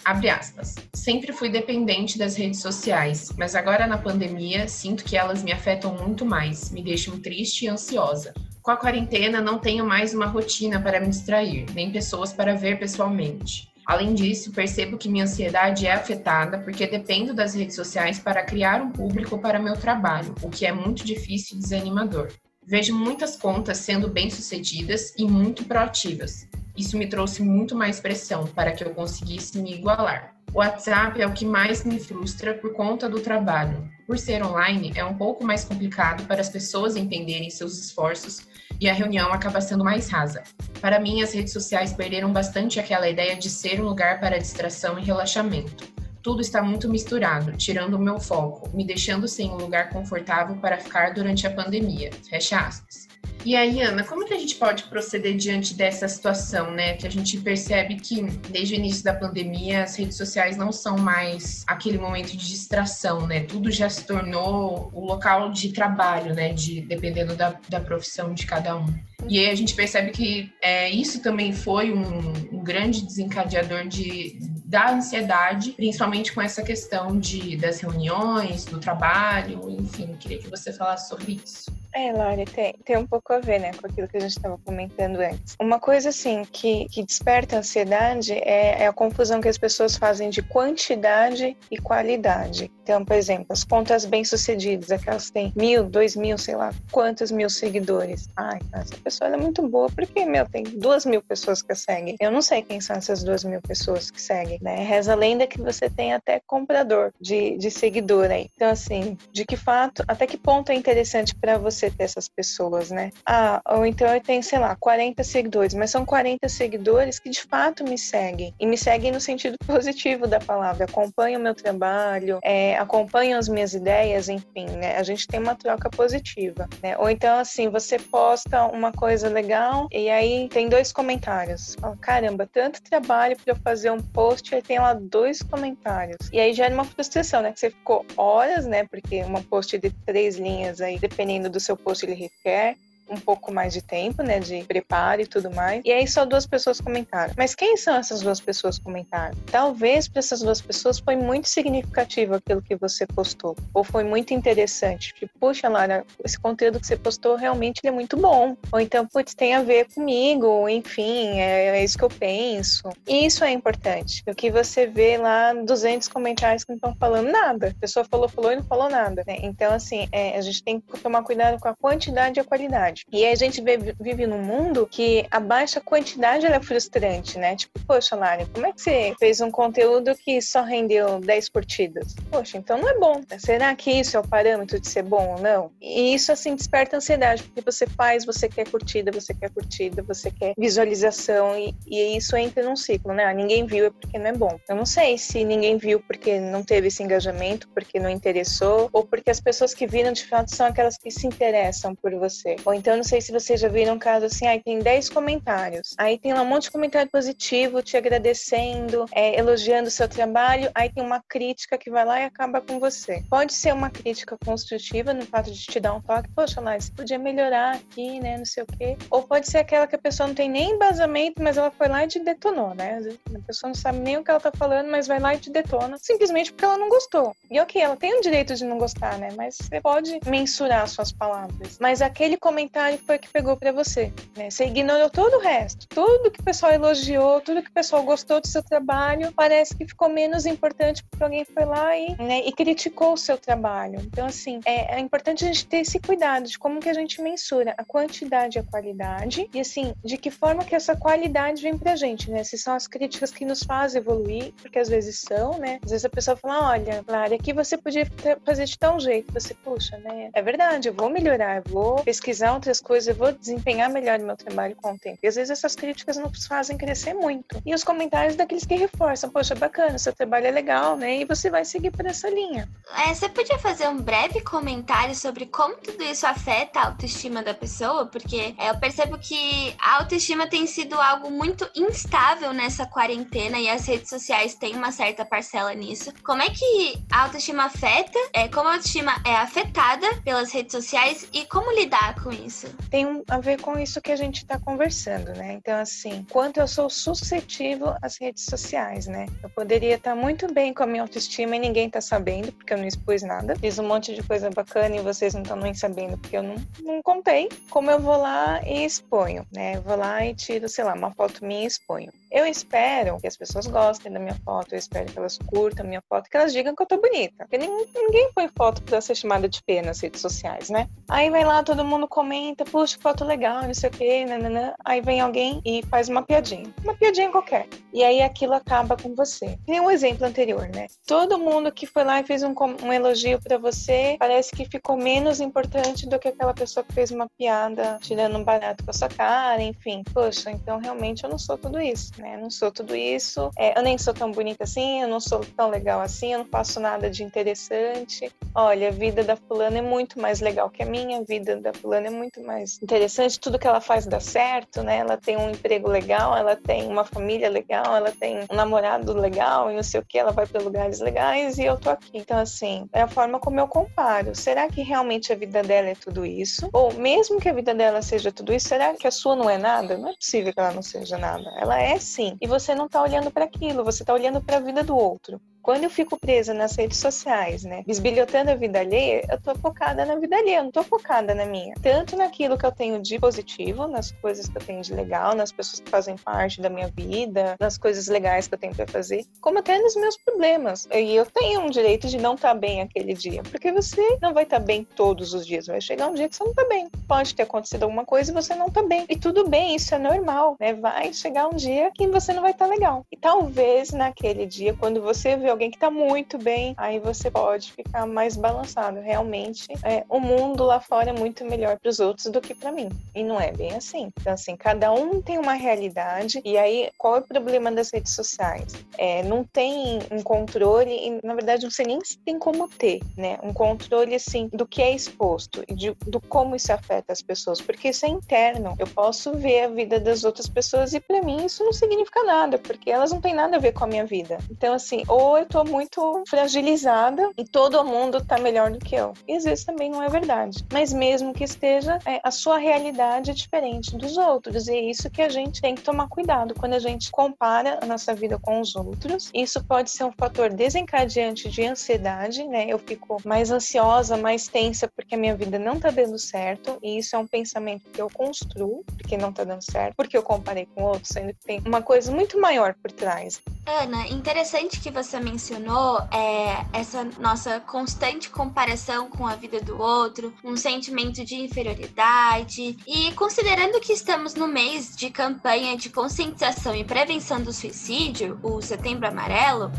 Abre 0.05 0.31
aspas. 0.31 0.75
Sempre 0.93 1.33
fui 1.33 1.49
dependente 1.49 2.19
das 2.19 2.35
redes 2.35 2.61
sociais, 2.61 3.31
mas 3.39 3.55
agora 3.55 3.87
na 3.87 3.99
pandemia 3.99 4.67
sinto 4.67 5.05
que 5.05 5.17
elas 5.17 5.45
me 5.45 5.53
afetam 5.53 5.95
muito 5.95 6.27
mais, 6.27 6.73
me 6.73 6.83
deixam 6.83 7.21
triste 7.21 7.67
e 7.67 7.69
ansiosa. 7.69 8.35
Com 8.61 8.73
a 8.73 8.77
quarentena, 8.77 9.41
não 9.41 9.61
tenho 9.61 9.87
mais 9.87 10.13
uma 10.13 10.27
rotina 10.27 10.81
para 10.81 10.99
me 10.99 11.09
distrair, 11.09 11.67
nem 11.73 11.93
pessoas 11.93 12.33
para 12.33 12.57
ver 12.57 12.81
pessoalmente. 12.81 13.70
Além 13.91 14.15
disso, 14.15 14.53
percebo 14.53 14.97
que 14.97 15.09
minha 15.09 15.25
ansiedade 15.25 15.85
é 15.85 15.91
afetada 15.91 16.59
porque 16.59 16.87
dependo 16.87 17.35
das 17.35 17.57
redes 17.57 17.75
sociais 17.75 18.21
para 18.21 18.45
criar 18.45 18.81
um 18.81 18.93
público 18.93 19.37
para 19.37 19.59
meu 19.59 19.75
trabalho, 19.75 20.33
o 20.43 20.49
que 20.49 20.65
é 20.65 20.71
muito 20.71 21.05
difícil 21.05 21.57
e 21.57 21.61
desanimador. 21.61 22.29
Vejo 22.65 22.95
muitas 22.95 23.35
contas 23.35 23.79
sendo 23.79 24.07
bem-sucedidas 24.07 25.13
e 25.19 25.25
muito 25.25 25.65
proativas. 25.65 26.47
Isso 26.77 26.97
me 26.97 27.09
trouxe 27.09 27.43
muito 27.43 27.75
mais 27.75 27.99
pressão 27.99 28.47
para 28.47 28.71
que 28.71 28.85
eu 28.85 28.91
conseguisse 28.91 29.59
me 29.59 29.75
igualar. 29.75 30.37
O 30.55 30.59
WhatsApp 30.59 31.21
é 31.21 31.27
o 31.27 31.35
que 31.35 31.45
mais 31.45 31.83
me 31.83 31.99
frustra 31.99 32.55
por 32.55 32.73
conta 32.75 33.09
do 33.09 33.19
trabalho. 33.19 33.91
Por 34.07 34.17
ser 34.21 34.41
online, 34.45 34.93
é 34.95 35.05
um 35.05 35.17
pouco 35.17 35.45
mais 35.45 35.65
complicado 35.65 36.29
para 36.29 36.41
as 36.41 36.49
pessoas 36.49 36.95
entenderem 36.95 37.51
seus 37.51 37.77
esforços 37.77 38.47
e 38.81 38.89
a 38.89 38.95
reunião 38.95 39.33
acaba 39.33 39.61
sendo 39.61 39.85
mais 39.85 40.09
rasa. 40.09 40.43
Para 40.81 40.99
mim, 40.99 41.23
as 41.23 41.35
redes 41.35 41.53
sociais 41.53 41.93
perderam 41.93 42.33
bastante 42.33 42.81
aquela 42.81 43.09
ideia 43.09 43.37
de 43.37 43.51
ser 43.51 43.81
um 43.81 43.85
lugar 43.85 44.19
para 44.19 44.39
distração 44.39 44.99
e 44.99 45.05
relaxamento. 45.05 45.87
Tudo 46.23 46.41
está 46.41 46.63
muito 46.63 46.89
misturado, 46.89 47.53
tirando 47.53 47.95
o 47.95 47.99
meu 47.99 48.19
foco, 48.19 48.75
me 48.75 48.85
deixando 48.85 49.29
sem 49.29 49.51
um 49.51 49.57
lugar 49.57 49.91
confortável 49.91 50.57
para 50.57 50.79
ficar 50.79 51.13
durante 51.13 51.47
a 51.47 51.51
pandemia. 51.51 52.11
Fecha 52.29 52.59
aspas. 52.59 53.10
E 53.43 53.57
aí, 53.57 53.81
Ana, 53.81 54.05
como 54.05 54.27
que 54.27 54.35
a 54.35 54.39
gente 54.39 54.57
pode 54.57 54.85
proceder 54.85 55.35
diante 55.35 55.73
dessa 55.73 56.07
situação, 56.07 56.71
né? 56.73 56.95
Que 56.95 57.07
a 57.07 57.11
gente 57.11 57.39
percebe 57.39 57.97
que 57.97 58.23
desde 58.51 58.75
o 58.75 58.77
início 58.77 59.03
da 59.03 59.15
pandemia 59.15 59.83
as 59.83 59.97
redes 59.97 60.17
sociais 60.17 60.59
não 60.59 60.71
são 60.71 60.99
mais 60.99 61.65
aquele 61.67 61.97
momento 61.97 62.37
de 62.37 62.47
distração, 62.47 63.27
né? 63.27 63.41
Tudo 63.41 63.71
já 63.71 63.89
se 63.89 64.05
tornou 64.05 64.91
o 64.93 65.05
local 65.07 65.51
de 65.53 65.73
trabalho, 65.73 66.35
né? 66.35 66.53
De, 66.53 66.83
dependendo 66.83 67.35
da, 67.35 67.59
da 67.69 67.81
profissão 67.81 68.35
de 68.35 68.45
cada 68.45 68.77
um. 68.77 68.87
E 69.27 69.39
aí 69.39 69.51
a 69.51 69.55
gente 69.55 69.75
percebe 69.75 70.11
que 70.11 70.53
é, 70.61 70.91
isso 70.91 71.23
também 71.23 71.53
foi 71.53 71.93
um, 71.93 72.33
um 72.53 72.63
grande 72.63 73.07
desencadeador 73.07 73.87
de, 73.87 74.39
da 74.67 74.93
ansiedade, 74.93 75.73
principalmente 75.73 76.33
com 76.33 76.43
essa 76.43 76.63
questão 76.63 77.19
de, 77.19 77.57
das 77.57 77.81
reuniões, 77.81 78.67
do 78.67 78.79
trabalho, 78.79 79.71
enfim, 79.71 80.15
queria 80.19 80.39
que 80.39 80.49
você 80.49 80.73
falasse 80.73 81.09
sobre 81.09 81.41
isso. 81.43 81.80
É, 81.93 82.13
Lari, 82.13 82.45
tem, 82.45 82.75
tem 82.85 82.97
um 82.97 83.07
pouco 83.07 83.33
a 83.33 83.41
ver, 83.41 83.59
né, 83.59 83.73
com 83.73 83.87
aquilo 83.87 84.07
que 84.07 84.17
a 84.17 84.21
gente 84.21 84.31
estava 84.31 84.57
comentando 84.65 85.19
antes. 85.19 85.57
Uma 85.61 85.81
coisa, 85.81 86.11
assim, 86.11 86.45
que, 86.45 86.87
que 86.89 87.03
desperta 87.03 87.59
ansiedade 87.59 88.33
é, 88.33 88.83
é, 88.83 88.87
a 88.87 88.93
confusão 88.93 89.41
que 89.41 89.49
as 89.49 89.59
pessoas 89.59 89.97
fazem 89.97 90.31
de 90.31 90.43
quantidade 90.43 91.57
e 91.71 91.79
qualidade. 91.79 92.71
Então, 92.83 93.05
por 93.05 93.17
exemplo, 93.17 93.47
as 93.51 93.65
contas 93.65 94.05
bem-sucedidas, 94.05 94.91
aquelas 94.91 95.27
que 95.27 95.33
têm 95.33 95.53
mil, 95.57 95.85
dois 95.85 96.17
mil, 96.17 96.39
sei 96.39 96.57
lá, 96.57 96.73
quantos 96.91 97.31
mil 97.31 97.51
seguidores. 97.51 98.29
Ai, 98.37 98.59
essa 98.73 98.97
pessoa 98.97 99.31
é 99.31 99.37
muito 99.37 99.67
boa, 99.67 99.89
porque, 99.91 100.25
meu, 100.25 100.47
tem 100.49 100.63
duas 100.63 101.05
mil 101.05 101.23
pessoas 101.23 101.63
que 101.63 101.73
a 101.73 101.77
seguem. 101.77 102.17
Eu 102.21 102.31
não 102.31 102.43
sei 102.43 102.63
quem 102.63 102.81
são 102.81 102.97
essas 102.97 103.23
duas 103.23 103.45
mil 103.45 103.61
pessoas 103.61 104.11
que 104.11 104.21
seguem, 104.21 104.59
né? 104.63 104.77
Reza 104.85 105.13
a 105.13 105.17
lenda 105.17 105.47
que 105.47 105.61
você 105.61 105.89
tem 105.89 106.13
até 106.13 106.41
comprador 106.47 107.13
de, 107.21 107.57
de 107.59 107.71
seguidor 107.71 108.31
aí. 108.31 108.49
Então, 108.55 108.69
assim, 108.69 109.17
de 109.33 109.45
que 109.45 109.57
fato, 109.57 110.05
até 110.07 110.27
que 110.27 110.37
ponto 110.37 110.71
é 110.71 110.75
interessante 110.75 111.35
para 111.35 111.59
você 111.59 111.80
você 111.81 111.91
ter 111.91 112.05
essas 112.05 112.29
pessoas, 112.29 112.91
né? 112.91 113.11
Ah, 113.25 113.61
ou 113.69 113.87
então 113.87 114.07
eu 114.13 114.21
tenho, 114.21 114.43
sei 114.43 114.59
lá, 114.59 114.77
40 114.77 115.25
seguidores, 115.25 115.75
mas 115.75 115.91
são 115.91 116.05
40 116.05 116.49
seguidores 116.49 117.19
que 117.19 117.31
de 117.31 117.43
fato 117.43 117.83
me 117.85 117.97
seguem. 117.97 118.55
E 118.61 118.67
me 118.67 118.77
seguem 118.77 119.11
no 119.11 119.21
sentido 119.21 119.57
positivo 119.67 120.27
da 120.27 120.39
palavra. 120.39 120.85
Acompanham 120.85 121.41
o 121.41 121.43
meu 121.43 121.55
trabalho, 121.55 122.39
é, 122.43 122.77
acompanham 122.77 123.39
as 123.39 123.49
minhas 123.49 123.73
ideias, 123.73 124.29
enfim, 124.29 124.67
né? 124.77 124.97
A 124.97 125.03
gente 125.03 125.27
tem 125.27 125.41
uma 125.41 125.55
troca 125.55 125.89
positiva, 125.89 126.69
né? 126.83 126.97
Ou 126.99 127.09
então, 127.09 127.39
assim, 127.39 127.69
você 127.69 127.99
posta 127.99 128.65
uma 128.67 128.93
coisa 128.93 129.29
legal 129.29 129.89
e 129.91 130.11
aí 130.11 130.49
tem 130.49 130.69
dois 130.69 130.93
comentários. 130.93 131.77
Fala, 131.81 131.97
caramba, 131.97 132.49
tanto 132.53 132.83
trabalho 132.83 133.37
para 133.37 133.55
eu 133.55 133.57
fazer 133.57 133.91
um 133.91 134.01
post 134.01 134.55
e 134.55 134.63
tem 134.63 134.79
lá 134.79 134.93
dois 134.93 135.43
comentários. 135.43 136.29
E 136.33 136.39
aí 136.39 136.53
gera 136.53 136.75
uma 136.75 136.85
frustração, 136.85 137.43
né? 137.43 137.53
Que 137.53 137.61
você 137.61 137.71
ficou 137.71 138.05
horas, 138.17 138.67
né? 138.67 138.85
Porque 138.85 139.23
uma 139.23 139.43
post 139.43 139.79
de 139.79 139.91
três 140.05 140.37
linhas 140.37 140.81
aí, 140.81 140.99
dependendo 140.99 141.49
do 141.49 141.61
seu 141.61 141.70
seu 141.71 141.77
post 141.77 142.05
ele 142.05 142.15
requer 142.15 142.77
um 143.11 143.19
pouco 143.19 143.52
mais 143.52 143.73
de 143.73 143.83
tempo, 143.83 144.23
né, 144.23 144.38
de 144.38 144.62
preparo 144.64 145.21
e 145.21 145.26
tudo 145.26 145.50
mais. 145.50 145.83
E 145.85 145.93
aí 145.93 146.07
só 146.07 146.25
duas 146.25 146.47
pessoas 146.47 146.81
comentaram. 146.81 147.35
Mas 147.37 147.55
quem 147.55 147.76
são 147.76 147.97
essas 147.97 148.23
duas 148.23 148.40
pessoas 148.40 148.79
que 148.79 148.85
comentaram? 148.85 149.37
Talvez 149.50 150.09
para 150.09 150.21
essas 150.21 150.40
duas 150.40 150.61
pessoas 150.61 150.99
foi 150.99 151.17
muito 151.17 151.49
significativo 151.49 152.35
aquilo 152.35 152.62
que 152.62 152.76
você 152.76 153.07
postou, 153.07 153.57
ou 153.75 153.83
foi 153.83 154.05
muito 154.05 154.33
interessante. 154.33 155.12
Tipo, 155.14 155.33
puxa, 155.38 155.69
Lara, 155.69 156.05
esse 156.25 156.38
conteúdo 156.38 156.79
que 156.79 156.87
você 156.87 156.97
postou 156.97 157.37
realmente 157.37 157.81
é 157.85 157.90
muito 157.90 158.17
bom. 158.17 158.57
Ou 158.71 158.81
então, 158.81 159.07
putz, 159.07 159.35
tem 159.35 159.55
a 159.55 159.62
ver 159.62 159.87
comigo, 159.93 160.69
enfim, 160.69 161.40
é, 161.40 161.79
é 161.79 161.85
isso 161.85 161.99
que 161.99 162.05
eu 162.05 162.09
penso. 162.09 162.88
E 163.09 163.26
isso 163.26 163.43
é 163.43 163.50
importante. 163.50 164.23
O 164.26 164.35
que 164.35 164.50
você 164.50 164.87
vê 164.87 165.17
lá 165.17 165.52
200 165.52 166.09
comentários 166.09 166.64
que 166.64 166.71
não 166.71 166.76
estão 166.76 166.95
falando 166.95 167.31
nada. 167.31 167.69
A 167.69 167.81
pessoa 167.81 168.05
falou, 168.05 168.29
falou 168.29 168.52
e 168.52 168.57
não 168.57 168.64
falou 168.64 168.88
nada. 168.88 169.25
Né? 169.26 169.38
Então, 169.43 169.73
assim, 169.73 170.09
é, 170.12 170.37
a 170.37 170.40
gente 170.40 170.62
tem 170.62 170.81
que 170.81 170.99
tomar 171.00 171.23
cuidado 171.23 171.59
com 171.59 171.69
a 171.69 171.75
quantidade 171.75 172.38
e 172.38 172.40
a 172.40 172.45
qualidade 172.45 173.00
E 173.13 173.26
a 173.26 173.34
gente 173.34 173.63
vive 174.00 174.26
num 174.26 174.43
mundo 174.43 174.86
que 174.91 175.26
a 175.30 175.41
baixa 175.41 175.80
quantidade 175.80 176.47
é 176.47 176.60
frustrante, 176.60 177.39
né? 177.39 177.56
Tipo, 177.56 177.78
poxa, 177.86 178.17
Lari, 178.17 178.47
como 178.52 178.67
é 178.67 178.73
que 178.73 178.80
você 178.80 179.15
fez 179.19 179.41
um 179.41 179.50
conteúdo 179.50 180.15
que 180.15 180.41
só 180.41 180.63
rendeu 180.63 181.21
10 181.21 181.49
curtidas? 181.49 182.15
Poxa, 182.30 182.58
então 182.58 182.78
não 182.78 182.89
é 182.89 182.99
bom. 182.99 183.21
Será 183.39 183.75
que 183.75 183.91
isso 183.91 184.17
é 184.17 184.21
o 184.21 184.26
parâmetro 184.26 184.80
de 184.80 184.89
ser 184.89 185.02
bom 185.02 185.34
ou 185.34 185.41
não? 185.41 185.71
E 185.80 186.15
isso, 186.15 186.32
assim, 186.32 186.54
desperta 186.54 186.97
ansiedade, 186.97 187.43
porque 187.43 187.60
você 187.60 187.86
faz, 187.86 188.25
você 188.25 188.49
quer 188.49 188.69
curtida, 188.69 189.10
você 189.13 189.34
quer 189.34 189.50
curtida, 189.50 190.02
você 190.02 190.30
quer 190.30 190.54
visualização, 190.56 191.56
e, 191.58 191.75
e 191.86 192.17
isso 192.17 192.36
entra 192.36 192.63
num 192.63 192.76
ciclo, 192.76 193.13
né? 193.13 193.25
Ah, 193.25 193.34
ninguém 193.34 193.67
viu 193.67 193.86
é 193.86 193.91
porque 193.91 194.19
não 194.19 194.26
é 194.26 194.32
bom. 194.32 194.58
Eu 194.69 194.76
não 194.76 194.86
sei 194.86 195.19
se 195.19 195.45
ninguém 195.45 195.76
viu 195.76 196.00
porque 196.00 196.39
não 196.39 196.63
teve 196.63 196.89
esse 196.89 197.02
engajamento, 197.02 197.69
porque 197.69 197.99
não 197.99 198.10
interessou, 198.10 198.89
ou 198.93 199.04
porque 199.04 199.30
as 199.30 199.41
pessoas 199.41 199.75
que 199.75 199.86
viram 199.86 200.13
de 200.13 200.25
fato 200.26 200.54
são 200.54 200.67
aquelas 200.67 200.97
que 200.97 201.10
se 201.10 201.26
interessam 201.26 201.95
por 201.95 202.15
você. 202.15 202.56
Ou 202.65 202.75
então 202.75 202.90
então, 202.91 202.97
não 202.97 203.05
sei 203.05 203.21
se 203.21 203.31
vocês 203.31 203.61
já 203.61 203.69
viram 203.69 203.95
um 203.95 203.99
caso 204.00 204.26
assim, 204.26 204.49
aí 204.49 204.61
tem 204.61 204.81
10 204.81 205.11
comentários. 205.11 205.95
Aí 205.97 206.19
tem 206.19 206.35
um 206.35 206.45
monte 206.45 206.65
de 206.65 206.73
comentário 206.73 207.09
positivo, 207.09 207.81
te 207.85 207.97
agradecendo, 207.97 209.07
é, 209.13 209.39
elogiando 209.39 209.87
o 209.87 209.93
seu 209.93 210.09
trabalho. 210.09 210.73
Aí 210.75 210.93
tem 210.93 211.00
uma 211.00 211.23
crítica 211.29 211.79
que 211.79 211.89
vai 211.89 212.05
lá 212.05 212.21
e 212.21 212.25
acaba 212.25 212.61
com 212.61 212.81
você. 212.81 213.23
Pode 213.31 213.53
ser 213.53 213.73
uma 213.73 213.91
crítica 213.91 214.37
construtiva 214.45 215.15
no 215.15 215.25
fato 215.25 215.53
de 215.53 215.65
te 215.65 215.79
dar 215.79 215.95
um 215.95 216.00
toque, 216.00 216.29
poxa, 216.35 216.61
lá, 216.61 216.81
você 216.81 216.91
podia 216.91 217.17
melhorar 217.17 217.76
aqui, 217.76 218.19
né, 218.19 218.39
não 218.39 218.45
sei 218.45 218.65
o 218.65 218.67
quê. 218.67 218.97
Ou 219.09 219.23
pode 219.23 219.49
ser 219.49 219.59
aquela 219.59 219.87
que 219.87 219.95
a 219.95 219.99
pessoa 220.00 220.26
não 220.26 220.35
tem 220.35 220.50
nem 220.50 220.73
embasamento, 220.73 221.41
mas 221.41 221.57
ela 221.57 221.71
foi 221.71 221.87
lá 221.87 222.03
e 222.03 222.09
te 222.09 222.19
detonou, 222.19 222.75
né? 222.75 222.99
A 223.33 223.47
pessoa 223.47 223.69
não 223.69 223.75
sabe 223.76 224.00
nem 224.00 224.17
o 224.17 224.25
que 224.25 224.33
ela 224.33 224.41
tá 224.41 224.50
falando, 224.53 224.91
mas 224.91 225.07
vai 225.07 225.21
lá 225.21 225.33
e 225.33 225.39
te 225.39 225.49
detona, 225.49 225.97
simplesmente 225.97 226.50
porque 226.50 226.65
ela 226.65 226.76
não 226.76 226.89
gostou. 226.89 227.37
E 227.49 227.61
ok, 227.61 227.81
ela 227.81 227.95
tem 227.95 228.19
o 228.19 228.21
direito 228.21 228.53
de 228.57 228.65
não 228.65 228.79
gostar, 228.79 229.17
né? 229.17 229.29
Mas 229.37 229.59
você 229.59 229.81
pode 229.81 230.19
mensurar 230.26 230.89
suas 230.89 231.13
palavras. 231.13 231.79
Mas 231.79 232.03
aquele 232.03 232.37
comentário 232.37 232.70
comentário 232.71 232.99
foi 233.04 233.19
que 233.19 233.28
pegou 233.28 233.56
para 233.56 233.73
você. 233.73 234.13
Né? 234.37 234.49
Você 234.49 234.65
ignorou 234.65 235.11
todo 235.11 235.37
o 235.37 235.41
resto. 235.41 235.87
Tudo 235.89 236.30
que 236.30 236.41
o 236.41 236.45
pessoal 236.45 236.73
elogiou, 236.73 237.41
tudo 237.41 237.63
que 237.63 237.71
o 237.71 237.73
pessoal 237.73 238.02
gostou 238.02 238.41
do 238.41 238.47
seu 238.47 238.63
trabalho, 238.63 239.33
parece 239.33 239.76
que 239.76 239.87
ficou 239.87 240.09
menos 240.09 240.47
importante 240.47 241.02
porque 241.04 241.23
alguém 241.23 241.45
foi 241.45 241.65
lá 241.65 241.97
e, 241.97 242.17
né, 242.17 242.41
e 242.47 242.52
criticou 242.52 243.15
o 243.15 243.17
seu 243.17 243.37
trabalho. 243.37 244.00
Então, 244.00 244.26
assim, 244.26 244.61
é, 244.65 244.97
é, 244.97 245.00
importante 245.00 245.45
a 245.45 245.49
gente 245.49 245.67
ter 245.67 245.78
esse 245.78 245.99
cuidado 245.99 246.47
de 246.47 246.59
como 246.59 246.80
que 246.80 246.89
a 246.89 246.95
gente 246.95 247.21
mensura 247.21 247.75
a 247.76 247.85
quantidade 247.85 248.59
e 248.59 248.61
a 248.61 248.65
qualidade 248.65 249.49
e, 249.52 249.61
assim, 249.61 249.93
de 250.04 250.17
que 250.17 250.30
forma 250.30 250.65
que 250.65 250.75
essa 250.75 250.97
qualidade 250.97 251.63
vem 251.63 251.76
pra 251.76 251.97
gente, 251.97 252.30
né? 252.30 252.45
Se 252.45 252.56
são 252.56 252.75
as 252.75 252.87
críticas 252.87 253.30
que 253.30 253.45
nos 253.45 253.63
fazem 253.63 254.00
evoluir, 254.00 254.52
porque 254.63 254.78
às 254.78 254.89
vezes 254.89 255.21
são, 255.21 255.59
né? 255.59 255.80
Às 255.85 255.91
vezes 255.91 256.04
a 256.04 256.09
pessoa 256.09 256.37
fala, 256.37 256.71
olha, 256.71 257.02
Clara, 257.04 257.35
aqui 257.35 257.52
você 257.52 257.76
podia 257.76 258.06
fazer 258.45 258.65
de 258.65 258.78
tal 258.78 259.00
jeito. 259.00 259.33
Você, 259.33 259.54
puxa, 259.54 259.97
né? 259.99 260.30
É 260.33 260.43
verdade, 260.43 260.89
eu 260.89 260.95
vou 260.95 261.11
melhorar, 261.11 261.56
eu 261.56 261.63
vou 261.67 262.02
pesquisar 262.04 262.54
um 262.54 262.60
outras 262.61 262.81
coisas, 262.81 263.09
eu 263.09 263.15
vou 263.15 263.33
desempenhar 263.33 263.91
melhor 263.91 264.19
no 264.19 264.27
meu 264.27 264.37
trabalho 264.37 264.77
com 264.77 264.93
o 264.93 264.99
tempo. 264.99 265.19
E 265.23 265.27
às 265.27 265.35
vezes 265.35 265.51
essas 265.51 265.75
críticas 265.75 266.19
nos 266.19 266.47
fazem 266.47 266.77
crescer 266.77 267.15
muito. 267.15 267.61
E 267.65 267.75
os 267.75 267.83
comentários 267.83 268.37
daqueles 268.37 268.67
que 268.67 268.75
reforçam, 268.75 269.31
poxa, 269.31 269.55
bacana, 269.55 269.99
seu 269.99 270.13
trabalho 270.13 270.47
é 270.47 270.51
legal, 270.51 270.97
né? 270.97 271.21
E 271.21 271.25
você 271.25 271.49
vai 271.51 271.65
seguir 271.65 271.91
por 271.91 272.05
essa 272.05 272.29
linha. 272.29 272.69
É, 273.07 273.15
você 273.15 273.29
podia 273.29 273.59
fazer 273.59 273.89
um 273.89 273.99
breve 273.99 274.43
comentário 274.43 275.15
sobre 275.15 275.47
como 275.47 275.77
tudo 275.77 276.03
isso 276.05 276.27
afeta 276.27 276.81
a 276.81 276.87
autoestima 276.89 277.43
da 277.43 277.55
pessoa? 277.55 278.07
Porque 278.07 278.55
é, 278.59 278.69
eu 278.69 278.79
percebo 278.79 279.19
que 279.19 279.75
a 279.81 279.97
autoestima 279.97 280.47
tem 280.47 280.67
sido 280.67 281.01
algo 281.01 281.31
muito 281.31 281.69
instável 281.75 282.53
nessa 282.53 282.85
quarentena 282.87 283.59
e 283.59 283.69
as 283.69 283.87
redes 283.87 284.11
sociais 284.11 284.55
têm 284.55 284.77
uma 284.77 284.93
certa 284.93 285.25
parcela 285.25 285.73
nisso. 285.73 286.13
Como 286.23 286.43
é 286.43 286.51
que 286.51 287.03
a 287.11 287.23
autoestima 287.23 287.65
afeta? 287.65 288.19
É, 288.35 288.49
como 288.49 288.69
a 288.69 288.75
autoestima 288.75 289.13
é 289.25 289.35
afetada 289.37 290.07
pelas 290.23 290.53
redes 290.53 290.73
sociais 290.73 291.27
e 291.33 291.47
como 291.47 291.73
lidar 291.73 292.23
com 292.23 292.31
isso? 292.31 292.50
Tem 292.91 293.23
a 293.28 293.39
ver 293.39 293.60
com 293.60 293.78
isso 293.78 294.00
que 294.00 294.13
a 294.13 294.17
gente 294.17 294.39
está 294.39 294.58
conversando, 294.58 295.32
né? 295.34 295.52
Então, 295.52 295.78
assim, 295.78 296.26
quanto 296.30 296.58
eu 296.60 296.69
sou 296.69 296.89
suscetível 296.89 297.95
às 298.02 298.19
redes 298.19 298.45
sociais, 298.45 299.06
né? 299.06 299.26
Eu 299.43 299.50
poderia 299.50 299.97
estar 299.97 300.15
tá 300.15 300.17
muito 300.17 300.52
bem 300.52 300.73
com 300.73 300.82
a 300.82 300.86
minha 300.86 301.02
autoestima 301.02 301.56
e 301.56 301.58
ninguém 301.58 301.86
está 301.86 302.00
sabendo, 302.00 302.52
porque 302.52 302.73
eu 302.73 302.78
não 302.78 302.86
expus 302.86 303.23
nada. 303.23 303.56
Fiz 303.56 303.78
um 303.78 303.86
monte 303.86 304.15
de 304.15 304.23
coisa 304.23 304.50
bacana 304.50 304.97
e 304.97 305.00
vocês 305.00 305.34
não 305.34 305.43
estão 305.43 305.56
nem 305.56 305.75
sabendo, 305.75 306.19
porque 306.19 306.36
eu 306.36 306.43
não, 306.43 306.56
não 306.82 307.02
contei. 307.02 307.49
Como 307.71 307.91
eu 307.91 308.00
vou 308.00 308.17
lá 308.17 308.60
e 308.67 308.84
exponho, 308.84 309.47
né? 309.52 309.76
Eu 309.76 309.82
vou 309.82 309.97
lá 309.97 310.25
e 310.25 310.34
tiro, 310.34 310.69
sei 310.69 310.84
lá, 310.84 310.95
uma 310.95 311.10
foto 311.13 311.45
minha 311.45 311.65
e 311.65 311.67
exponho. 311.67 312.13
Eu 312.30 312.47
espero 312.47 313.19
que 313.19 313.26
as 313.26 313.36
pessoas 313.36 313.66
gostem 313.66 314.12
da 314.12 314.21
minha 314.21 314.36
foto, 314.45 314.73
eu 314.73 314.78
espero 314.78 315.10
que 315.10 315.19
elas 315.19 315.36
curtam 315.36 315.84
a 315.84 315.88
minha 315.88 316.02
foto, 316.08 316.30
que 316.30 316.36
elas 316.36 316.52
digam 316.52 316.76
que 316.76 316.82
eu 316.82 316.86
tô 316.86 316.97
bonita. 316.97 317.34
Porque 317.38 317.58
ninguém 317.58 318.30
põe 318.32 318.49
foto 318.56 318.80
pra 318.82 319.00
ser 319.00 319.16
chamada 319.16 319.49
de 319.49 319.60
pena 319.64 319.88
nas 319.88 320.00
redes 320.00 320.21
sociais, 320.21 320.71
né? 320.71 320.88
Aí 321.08 321.28
vai 321.28 321.45
lá, 321.45 321.60
todo 321.64 321.84
mundo 321.84 322.06
comenta, 322.06 322.64
puxa, 322.64 322.97
foto 323.00 323.25
legal, 323.25 323.64
não 323.64 323.75
sei 323.75 323.90
o 323.90 323.93
quê, 323.93 324.25
nanana. 324.25 324.76
Aí 324.84 325.00
vem 325.00 325.21
alguém 325.21 325.60
e 325.64 325.82
faz 325.86 326.08
uma 326.08 326.23
piadinha. 326.23 326.73
Uma 326.84 326.95
piadinha 326.95 327.30
qualquer. 327.30 327.66
E 327.93 328.04
aí 328.04 328.23
aquilo 328.23 328.54
acaba 328.54 328.97
com 328.97 329.12
você. 329.16 329.58
Tem 329.66 329.80
um 329.80 329.90
exemplo 329.90 330.25
anterior, 330.25 330.69
né? 330.69 330.86
Todo 331.08 331.36
mundo 331.36 331.73
que 331.73 331.84
foi 331.84 332.04
lá 332.04 332.21
e 332.21 332.25
fez 332.25 332.45
um, 332.45 332.54
um 332.84 332.93
elogio 332.93 333.40
para 333.43 333.58
você, 333.58 334.14
parece 334.21 334.52
que 334.52 334.64
ficou 334.66 334.97
menos 334.97 335.40
importante 335.40 336.08
do 336.08 336.16
que 336.16 336.28
aquela 336.28 336.54
pessoa 336.54 336.84
que 336.84 336.93
fez 336.93 337.10
uma 337.10 337.28
piada 337.36 337.99
tirando 338.00 338.38
um 338.38 338.45
barato 338.45 338.84
com 338.84 338.90
a 338.90 338.95
sua 338.95 339.08
cara, 339.08 339.60
enfim. 339.60 340.04
Poxa, 340.14 340.52
então 340.52 340.78
realmente 340.78 341.25
eu 341.25 341.30
não 341.30 341.38
sou 341.38 341.58
tudo 341.58 341.80
isso 341.80 342.20
né? 342.21 342.37
Não 342.37 342.50
sou 342.50 342.71
tudo 342.71 342.95
isso, 342.95 343.50
é, 343.59 343.78
eu 343.78 343.83
nem 343.83 343.99
sou 343.99 344.15
tão 344.15 344.30
bonita 344.30 344.65
assim, 344.65 345.02
eu 345.02 345.09
não 345.09 345.21
sou 345.21 345.41
tão 345.56 345.69
legal 345.69 346.00
assim, 346.00 346.33
eu 346.33 346.41
não 346.41 346.47
faço 346.47 346.78
nada 346.78 347.11
de 347.11 347.25
interessante. 347.25 348.30
Olha, 348.54 348.89
a 348.89 348.93
vida 348.93 349.25
da 349.25 349.37
fulana 349.37 349.78
é 349.78 349.83
muito 349.83 350.21
mais 350.21 350.41
legal 350.41 350.71
que 350.71 350.83
a 350.83 350.87
minha, 350.87 351.19
a 351.19 351.23
vida 351.23 351.56
da 351.56 351.73
fulana 351.73 352.09
é 352.09 352.11
muito 352.11 352.43
mais 352.43 352.80
interessante, 352.83 353.41
tudo 353.41 353.59
que 353.59 353.67
ela 353.67 353.80
faz 353.80 354.06
dá 354.06 354.21
certo, 354.21 354.83
né? 354.83 354.99
Ela 354.99 355.17
tem 355.17 355.37
um 355.37 355.50
emprego 355.50 355.89
legal, 355.89 356.37
ela 356.37 356.56
tem 356.56 356.87
uma 356.87 357.04
família 357.04 357.49
legal, 357.49 357.97
ela 357.97 358.13
tem 358.13 358.41
um 358.50 358.54
namorado 358.54 359.13
legal 359.13 359.71
e 359.71 359.75
não 359.75 359.83
sei 359.83 360.00
o 360.00 360.04
que, 360.04 360.19
ela 360.19 360.33
vai 360.33 360.47
para 360.47 360.63
lugares 360.63 361.00
legais 361.00 361.59
e 361.59 361.65
eu 361.65 361.76
tô 361.76 361.91
aqui. 361.91 362.11
Então, 362.15 362.39
assim, 362.39 362.89
é 362.93 363.02
a 363.02 363.09
forma 363.09 363.39
como 363.39 363.59
eu 363.59 363.69
comparo. 363.69 364.35
Será 364.35 364.69
que 364.69 364.83
realmente 364.83 365.33
a 365.33 365.37
vida 365.37 365.63
dela 365.63 365.89
é 365.89 365.95
tudo 365.95 366.26
isso? 366.26 366.69
Ou 366.73 366.93
mesmo 366.95 367.41
que 367.41 367.49
a 367.49 367.52
vida 367.52 367.75
dela 367.75 368.02
seja 368.02 368.33
tudo 368.33 368.52
isso, 368.52 368.69
será 368.69 368.95
que 368.95 369.06
a 369.06 369.11
sua 369.11 369.37
não 369.37 369.49
é 369.49 369.56
nada? 369.56 369.97
Não 369.97 370.11
é 370.11 370.15
possível 370.15 370.52
que 370.52 370.61
ela 370.61 370.73
não 370.73 370.83
seja 370.83 371.17
nada. 371.17 371.50
Ela 371.56 371.80
é 371.80 371.99
sim. 372.11 372.37
E 372.41 372.47
você 372.47 372.75
não 372.75 372.89
tá 372.89 373.03
olhando 373.03 373.31
para 373.31 373.45
aquilo, 373.45 373.85
você 373.85 374.05
tá 374.05 374.13
olhando 374.13 374.43
para 374.43 374.57
a 374.57 374.61
vida 374.61 374.83
do 374.83 374.97
outro. 374.97 375.41
Quando 375.63 375.85
eu 375.85 375.91
fico 375.91 376.19
presa 376.19 376.55
nas 376.55 376.75
redes 376.75 376.99
sociais, 376.99 377.65
né, 377.65 377.83
bisbilhotando 377.87 378.51
a 378.51 378.55
vida 378.55 378.81
alheia, 378.81 379.23
eu 379.31 379.41
tô 379.41 379.55
focada 379.55 380.05
na 380.05 380.17
vida 380.17 380.37
alheia, 380.37 380.59
eu 380.59 380.65
não 380.65 380.71
tô 380.71 380.83
focada 380.83 381.35
na 381.35 381.45
minha. 381.45 381.75
Tanto 381.83 382.17
naquilo 382.17 382.57
que 382.57 382.65
eu 382.65 382.73
tenho 382.73 383.01
de 383.01 383.19
positivo, 383.19 383.87
nas 383.87 384.11
coisas 384.13 384.49
que 384.49 384.57
eu 384.57 384.63
tenho 384.63 384.81
de 384.81 384.95
legal, 384.95 385.35
nas 385.35 385.53
pessoas 385.53 385.81
que 385.81 385.91
fazem 385.91 386.17
parte 386.17 386.61
da 386.61 386.71
minha 386.71 386.89
vida, 386.89 387.57
nas 387.61 387.77
coisas 387.77 388.09
legais 388.09 388.49
que 388.49 388.55
eu 388.55 388.59
tenho 388.59 388.75
para 388.75 388.87
fazer, 388.87 389.25
como 389.41 389.59
até 389.59 389.79
nos 389.79 389.95
meus 389.97 390.17
problemas. 390.17 390.89
E 390.93 391.15
eu 391.15 391.27
tenho 391.27 391.61
um 391.61 391.71
direito 391.71 392.09
de 392.09 392.17
não 392.17 392.35
estar 392.35 392.55
tá 392.55 392.55
bem 392.55 392.81
aquele 392.81 393.13
dia, 393.13 393.43
porque 393.43 393.71
você 393.71 394.19
não 394.23 394.33
vai 394.33 394.45
estar 394.45 394.61
tá 394.61 394.65
bem 394.65 394.85
todos 394.85 395.35
os 395.35 395.47
dias, 395.47 395.67
vai 395.67 395.81
chegar 395.81 396.09
um 396.09 396.15
dia 396.15 396.29
que 396.29 396.37
você 396.37 396.45
não 396.45 396.55
tá 396.55 396.65
bem. 396.67 396.89
Pode 397.07 397.35
ter 397.35 397.43
acontecido 397.43 397.83
alguma 397.83 398.05
coisa 398.05 398.31
e 398.31 398.35
você 398.35 398.55
não 398.55 398.71
tá 398.71 398.83
bem. 398.83 399.05
E 399.09 399.17
tudo 399.17 399.47
bem, 399.49 399.77
isso 399.77 399.95
é 399.95 399.99
normal, 399.99 400.57
né? 400.59 400.73
Vai 400.73 401.13
chegar 401.13 401.49
um 401.49 401.57
dia 401.57 401.91
que 401.95 402.07
você 402.07 402.33
não 402.33 402.43
vai 402.43 402.53
estar 402.53 402.67
tá 402.67 402.71
legal. 402.71 403.05
E 403.13 403.17
talvez 403.17 403.91
naquele 403.91 404.47
dia, 404.47 404.75
quando 404.75 405.03
você 405.03 405.37
vê 405.37 405.50
alguém 405.50 405.71
que 405.71 405.78
tá 405.78 405.91
muito 405.91 406.39
bem, 406.39 406.75
aí 406.76 406.99
você 406.99 407.30
pode 407.30 407.73
ficar 407.73 408.06
mais 408.06 408.36
balançado. 408.36 409.00
Realmente, 409.00 409.67
é, 409.82 410.04
o 410.08 410.21
mundo 410.21 410.65
lá 410.65 410.80
fora 410.80 411.10
é 411.10 411.13
muito 411.13 411.45
melhor 411.45 411.78
para 411.78 411.89
os 411.89 412.00
outros 412.00 412.26
do 412.26 412.41
que 412.41 412.54
para 412.54 412.73
mim. 412.73 412.89
E 413.15 413.23
não 413.23 413.41
é 413.41 413.52
bem 413.52 413.73
assim. 413.73 414.10
Então, 414.21 414.32
assim, 414.32 414.56
cada 414.56 414.93
um 414.93 415.21
tem 415.21 415.39
uma 415.39 415.54
realidade. 415.54 416.41
E 416.45 416.56
aí, 416.56 416.91
qual 416.99 417.17
é 417.17 417.19
o 417.21 417.23
problema 417.23 417.71
das 417.73 417.91
redes 417.91 418.15
sociais? 418.15 418.73
É, 418.99 419.23
não 419.23 419.45
tem 419.45 420.00
um 420.10 420.23
controle, 420.23 420.91
e 420.91 421.26
na 421.26 421.34
verdade, 421.34 421.71
sei 421.71 421.86
nem 421.86 421.99
tem 422.25 422.39
como 422.39 422.69
ter, 422.69 423.00
né? 423.17 423.39
Um 423.43 423.52
controle, 423.52 424.15
assim, 424.15 424.49
do 424.52 424.67
que 424.67 424.82
é 424.82 424.95
exposto 424.95 425.65
e 425.69 425.75
de, 425.75 425.95
do 426.06 426.21
como 426.21 426.56
isso 426.56 426.73
afeta 426.73 427.13
as 427.13 427.23
pessoas. 427.23 427.60
Porque 427.60 427.89
isso 427.89 428.04
é 428.04 428.08
interno. 428.08 428.75
Eu 428.78 428.86
posso 428.86 429.32
ver 429.32 429.65
a 429.65 429.69
vida 429.69 429.99
das 429.99 430.25
outras 430.25 430.49
pessoas 430.49 430.93
e 430.93 431.00
para 431.00 431.23
mim 431.23 431.47
isso 431.47 431.65
não 431.65 431.73
significa 431.73 432.23
nada, 432.25 432.58
porque 432.58 432.91
elas 432.91 433.10
não 433.10 433.21
têm 433.21 433.34
nada 433.34 433.56
a 433.56 433.60
ver 433.60 433.73
com 433.73 433.84
a 433.84 433.86
minha 433.86 434.04
vida. 434.04 434.39
Então, 434.50 434.75
assim, 434.75 435.02
ou 435.08 435.39
eu 435.41 435.47
tô 435.47 435.65
muito 435.65 436.23
fragilizada 436.29 437.31
e 437.37 437.45
todo 437.45 437.85
mundo 437.85 438.25
tá 438.25 438.39
melhor 438.39 438.71
do 438.71 438.79
que 438.79 438.95
eu. 438.95 439.15
E 439.26 439.37
às 439.37 439.45
vezes 439.45 439.65
também 439.65 439.91
não 439.91 440.03
é 440.03 440.09
verdade. 440.09 440.65
Mas 440.73 440.93
mesmo 440.93 441.33
que 441.33 441.45
esteja, 441.45 441.99
é, 442.05 442.21
a 442.23 442.31
sua 442.31 442.59
realidade 442.59 443.31
é 443.31 443.35
diferente 443.35 443.97
dos 443.97 444.17
outros. 444.19 444.69
E 444.69 444.75
é 444.75 444.81
isso 444.81 445.11
que 445.11 445.23
a 445.23 445.29
gente 445.29 445.61
tem 445.61 445.75
que 445.75 445.83
tomar 445.83 446.09
cuidado 446.09 446.55
quando 446.55 446.75
a 446.75 446.79
gente 446.79 447.11
compara 447.11 447.79
a 447.83 447.87
nossa 447.87 448.15
vida 448.15 448.39
com 448.39 448.61
os 448.61 448.76
outros. 448.76 449.31
Isso 449.35 449.65
pode 449.65 449.91
ser 449.91 450.05
um 450.05 450.13
fator 450.13 450.50
desencadeante 450.50 451.49
de 451.49 451.65
ansiedade, 451.65 452.47
né? 452.47 452.67
Eu 452.69 452.79
fico 452.79 453.17
mais 453.25 453.50
ansiosa, 453.50 454.17
mais 454.17 454.47
tensa 454.47 454.89
porque 454.89 455.15
a 455.15 455.19
minha 455.19 455.35
vida 455.35 455.59
não 455.59 455.81
tá 455.81 455.91
dando 455.91 456.19
certo. 456.19 456.79
E 456.83 456.99
isso 456.99 457.17
é 457.17 457.19
um 457.19 457.26
pensamento 457.26 457.91
que 457.91 458.00
eu 458.00 458.11
construo 458.11 458.85
porque 458.99 459.17
não 459.17 459.33
tá 459.33 459.45
dando 459.45 459.63
certo, 459.63 459.95
porque 459.97 460.17
eu 460.17 460.23
comparei 460.23 460.67
com 460.75 460.85
outros, 460.85 461.09
sendo 461.09 461.33
que 461.33 461.45
tem 461.45 461.63
uma 461.65 461.81
coisa 461.81 462.13
muito 462.13 462.39
maior 462.39 462.75
por 462.75 462.93
trás. 462.93 463.41
Ana, 463.67 464.07
interessante 464.09 464.81
que 464.81 464.91
você 464.91 465.19
mencionou 465.19 465.29
mencionou 465.30 465.99
é, 466.12 466.64
essa 466.73 467.06
nossa 467.19 467.60
constante 467.60 468.28
comparação 468.28 469.08
com 469.08 469.26
a 469.26 469.36
vida 469.36 469.60
do 469.60 469.80
outro, 469.80 470.34
um 470.43 470.56
sentimento 470.56 471.25
de 471.25 471.36
inferioridade. 471.36 472.76
E 472.86 473.12
considerando 473.12 473.80
que 473.80 473.93
estamos 473.93 474.34
no 474.34 474.49
mês 474.49 474.97
de 474.97 475.08
campanha 475.08 475.76
de 475.76 475.88
conscientização 475.88 476.75
e 476.75 476.84
prevenção 476.84 477.40
do 477.40 477.52
suicídio, 477.52 478.38
o 478.43 478.60
Setembro 478.60 479.06
Amarelo, 479.06 479.71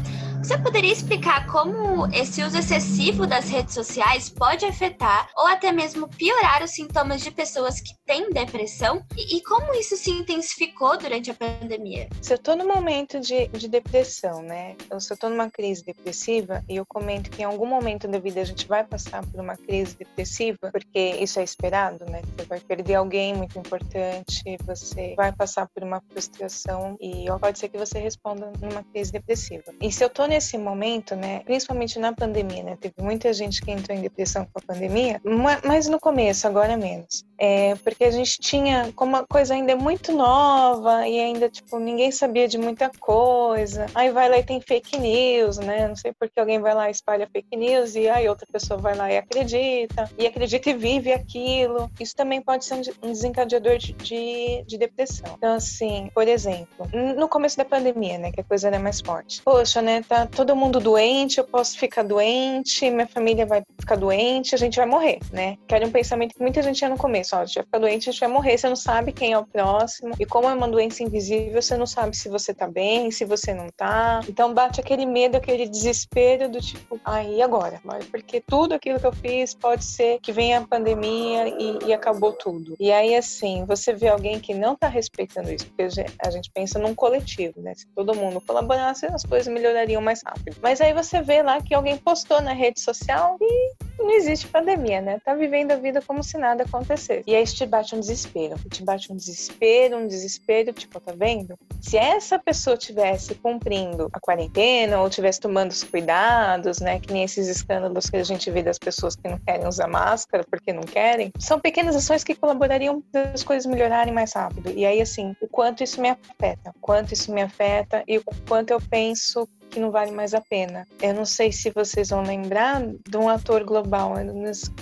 você 0.44 0.58
poderia 0.58 0.92
explicar 0.92 1.46
como 1.46 2.08
esse 2.08 2.42
uso 2.42 2.58
excessivo 2.58 3.28
das 3.28 3.48
redes 3.48 3.76
sociais 3.76 4.28
pode 4.28 4.66
afetar 4.66 5.30
ou 5.38 5.46
até 5.46 5.72
mesmo 5.72 6.08
piorar 6.08 6.64
os 6.64 6.72
sintomas 6.72 7.22
de 7.22 7.30
pessoas 7.30 7.80
que 7.80 7.94
têm 8.08 8.32
depressão 8.32 9.06
e, 9.16 9.38
e 9.38 9.44
como 9.44 9.72
isso 9.76 9.96
se 9.96 10.10
intensificou 10.10 10.98
durante 10.98 11.30
a 11.30 11.36
pandemia? 11.36 12.10
Se 12.24 12.34
eu 12.34 12.38
estou 12.38 12.56
no 12.56 12.68
momento 12.68 13.20
de, 13.20 13.48
de 13.50 13.68
depressão, 13.68 14.42
né? 14.42 14.76
Se 15.00 15.14
eu 15.14 15.14
estou 15.14 15.30
numa 15.30 15.48
crise 15.48 15.86
depressiva 15.86 16.64
e 16.68 16.78
eu 16.78 16.86
comento 16.88 17.30
que 17.30 17.44
em 17.44 17.46
algum 17.46 17.68
momento 17.68 18.08
da 18.08 18.18
vida 18.18 18.42
a 18.42 18.46
gente 18.46 18.68
vai 18.68 18.84
passar 18.84 19.24
por 19.24 19.40
uma 19.40 19.56
crise 19.56 19.96
depressiva, 19.96 20.72
porque 20.72 21.18
isso 21.20 21.40
é 21.40 21.44
esperado, 21.44 22.04
né? 22.06 22.24
Você 22.36 22.46
vai 22.46 22.60
perder 22.60 22.96
alguém 22.96 23.36
muito 23.36 23.60
importante, 23.60 24.58
você 24.66 25.14
vai 25.16 25.32
passar 25.32 25.68
por 25.68 25.84
uma 25.84 26.02
frustração 26.10 26.98
e 27.00 27.26
pode 27.40 27.60
ser 27.60 27.70
que 27.70 27.78
você 27.78 28.00
responda 28.00 28.52
numa 28.60 28.84
crise 28.84 29.12
depressiva. 29.12 29.72
E 29.80 29.92
se 29.92 30.04
eu 30.04 30.08
estou 30.08 30.31
nesse 30.32 30.58
momento, 30.58 31.14
né, 31.14 31.42
principalmente 31.44 32.00
na 32.00 32.14
pandemia, 32.14 32.64
né, 32.64 32.78
teve 32.80 32.96
muita 33.00 33.34
gente 33.34 33.62
que 33.62 33.70
entrou 33.70 33.98
em 33.98 34.02
depressão 34.02 34.46
com 34.46 34.60
a 34.60 34.74
pandemia, 34.74 35.20
mas 35.66 35.90
no 35.90 36.00
começo, 36.00 36.48
agora 36.48 36.78
menos. 36.78 37.26
É, 37.38 37.76
porque 37.84 38.06
a 38.06 38.12
gente 38.12 38.40
tinha, 38.40 38.94
como 38.96 39.18
a 39.18 39.26
coisa 39.28 39.54
ainda 39.54 39.74
é 39.74 39.76
muito 39.76 40.14
nova 40.14 41.06
e 41.08 41.20
ainda, 41.20 41.50
tipo, 41.50 41.80
ninguém 41.80 42.12
sabia 42.12 42.48
de 42.48 42.58
muita 42.58 42.90
coisa, 43.00 43.88
aí 43.94 44.10
vai 44.12 44.30
lá 44.30 44.38
e 44.38 44.44
tem 44.44 44.62
fake 44.62 44.98
news, 44.98 45.58
né, 45.58 45.88
não 45.88 45.96
sei 45.96 46.14
porque 46.18 46.40
alguém 46.40 46.60
vai 46.62 46.74
lá 46.74 46.88
e 46.88 46.92
espalha 46.92 47.28
fake 47.30 47.58
news 47.58 47.96
e 47.96 48.08
aí 48.08 48.30
outra 48.30 48.48
pessoa 48.50 48.80
vai 48.80 48.96
lá 48.96 49.12
e 49.12 49.18
acredita, 49.18 50.10
e 50.18 50.26
acredita 50.26 50.70
e 50.70 50.74
vive 50.74 51.12
aquilo. 51.12 51.92
Isso 52.00 52.16
também 52.16 52.42
pode 52.42 52.64
ser 52.64 52.76
um 53.02 53.12
desencadeador 53.12 53.78
de, 53.78 53.92
de, 53.94 54.64
de 54.66 54.78
depressão. 54.78 55.34
Então, 55.38 55.56
assim, 55.56 56.10
por 56.14 56.28
exemplo, 56.28 56.88
no 57.18 57.28
começo 57.28 57.58
da 57.58 57.66
pandemia, 57.66 58.18
né, 58.18 58.32
que 58.32 58.40
a 58.40 58.44
coisa 58.44 58.68
era 58.68 58.80
mais 58.80 59.02
forte. 59.02 59.42
Poxa, 59.44 59.82
né, 59.82 60.04
tá 60.08 60.21
todo 60.26 60.56
mundo 60.56 60.80
doente, 60.80 61.38
eu 61.38 61.44
posso 61.44 61.78
ficar 61.78 62.04
doente, 62.04 62.90
minha 62.90 63.08
família 63.08 63.46
vai 63.46 63.64
ficar 63.80 63.96
doente, 63.96 64.56
a 64.56 64.58
gente 64.58 64.78
vai 64.78 64.86
morrer, 64.86 65.20
né? 65.32 65.58
Que 65.68 65.76
era 65.76 65.86
um 65.86 65.92
pensamento 65.92 66.34
que 66.34 66.42
muita 66.42 66.62
gente 66.62 66.78
tinha 66.78 66.90
no 66.90 66.98
começo, 66.98 67.36
ó, 67.36 67.40
a 67.40 67.46
gente 67.46 67.56
vai 67.56 67.64
ficar 67.64 67.80
doente, 67.80 68.10
a 68.10 68.12
gente 68.12 68.20
vai 68.22 68.30
morrer, 68.30 68.58
você 68.58 68.70
não 68.70 68.76
sabe 68.76 69.12
quem 69.12 69.34
é 69.34 69.38
o 69.38 69.46
próximo, 69.46 70.14
e 70.20 70.26
como 70.26 70.48
é 70.48 70.54
uma 70.54 70.68
doença 70.68 71.04
invisível, 71.04 71.62
você 71.62 71.78
não 71.78 71.86
sabe 71.86 72.16
se 72.16 72.30
você 72.30 72.54
tá 72.54 72.68
bem, 72.68 73.12
se 73.12 73.26
você 73.26 73.54
não 73.54 73.68
tá. 73.76 74.22
Então 74.28 74.54
bate 74.54 74.80
aquele 74.80 75.06
medo, 75.06 75.38
aquele 75.38 75.68
desespero 75.68 76.50
do 76.50 76.60
tipo, 76.60 77.00
aí 77.04 77.42
ah, 77.42 77.46
agora? 77.46 77.82
Porque 78.10 78.42
tudo 78.42 78.74
aquilo 78.74 79.00
que 79.00 79.06
eu 79.06 79.14
fiz 79.14 79.54
pode 79.54 79.84
ser 79.84 80.20
que 80.22 80.32
venha 80.32 80.60
a 80.60 80.68
pandemia 80.68 81.48
e, 81.48 81.88
e 81.88 81.94
acabou 81.94 82.34
tudo. 82.34 82.76
E 82.80 82.92
aí, 82.92 83.16
assim, 83.16 83.66
você 83.66 83.94
vê 83.94 84.08
alguém 84.08 84.40
que 84.40 84.54
não 84.54 84.76
tá 84.76 84.88
respeitando 84.88 85.52
isso, 85.52 85.68
porque 85.68 85.88
a 86.20 86.30
gente 86.30 86.52
pensa 86.54 86.80
num 86.80 86.96
coletivo, 86.96 87.62
né? 87.62 87.74
Se 87.76 87.88
todo 87.96 88.16
mundo 88.16 88.42
colaborasse, 88.42 89.06
as 89.06 89.24
coisas 89.24 89.52
melhorariam 89.52 90.02
mais 90.02 90.11
mais 90.12 90.22
rápido. 90.24 90.58
Mas 90.62 90.82
aí 90.82 90.94
você 90.94 91.22
vê 91.22 91.42
lá 91.42 91.62
que 91.62 91.74
alguém 91.74 91.98
postou 91.98 92.42
na 92.42 92.54
rede 92.54 92.80
social 92.82 93.38
e 93.40 93.74
não 94.02 94.12
existe 94.12 94.48
pandemia, 94.48 95.02
né? 95.02 95.20
Tá 95.24 95.34
vivendo 95.34 95.72
a 95.72 95.76
vida 95.76 96.02
como 96.02 96.24
se 96.24 96.38
nada 96.38 96.64
acontecesse. 96.64 97.24
E 97.28 97.36
aí 97.36 97.44
te 97.46 97.66
bate 97.66 97.96
um 97.96 98.00
desespero. 98.00 98.56
Te 98.70 98.84
bate 98.84 99.12
um 99.12 99.16
desespero, 99.16 99.98
um 99.98 100.08
desespero, 100.08 100.74
tipo, 100.74 101.00
tá 101.00 101.14
vendo? 101.16 101.58
Se 101.82 101.98
essa 101.98 102.38
pessoa 102.38 102.78
tivesse 102.78 103.36
cumprindo 103.36 104.10
a 104.14 104.20
quarentena 104.20 105.02
ou 105.02 105.10
tivesse 105.10 105.40
tomando 105.40 105.72
os 105.72 105.84
cuidados, 105.84 106.80
né? 106.80 107.00
Que 107.00 107.14
nem 107.14 107.24
esses 107.24 107.48
escândalos 107.48 108.10
que 108.10 108.18
a 108.18 108.24
gente 108.24 108.50
vê 108.50 108.64
das 108.64 108.78
pessoas 108.78 109.16
que 109.16 109.28
não 109.28 109.40
querem 109.40 109.68
usar 109.68 109.88
máscara 109.88 110.44
porque 110.50 110.74
não 110.74 110.84
querem, 110.84 111.32
são 111.40 111.60
pequenas 111.60 111.96
ações 111.96 112.24
que 112.24 112.36
colaborariam 112.36 113.02
para 113.12 113.32
as 113.32 113.44
coisas 113.44 113.66
melhorarem 113.66 114.14
mais 114.14 114.34
rápido. 114.34 114.72
E 114.72 114.86
aí, 114.86 115.02
assim, 115.02 115.36
o 115.42 115.48
quanto 115.48 115.84
isso 115.84 116.02
me 116.02 116.10
afeta, 116.10 116.72
o 116.76 116.80
quanto 116.80 117.14
isso 117.14 117.34
me 117.34 117.42
afeta 117.42 118.04
e 118.08 118.18
o 118.18 118.24
quanto 118.48 118.72
eu 118.72 118.82
penso 118.82 119.48
que 119.72 119.80
não 119.80 119.90
vale 119.90 120.12
mais 120.12 120.34
a 120.34 120.42
pena. 120.42 120.86
Eu 121.02 121.14
não 121.14 121.26
sei 121.26 121.52
se 121.52 121.72
vocês 121.72 122.10
vão 122.10 122.22
lembrar 122.22 122.82
de 123.10 123.18
um 123.18 123.30
ator 123.30 123.64
global, 123.64 123.91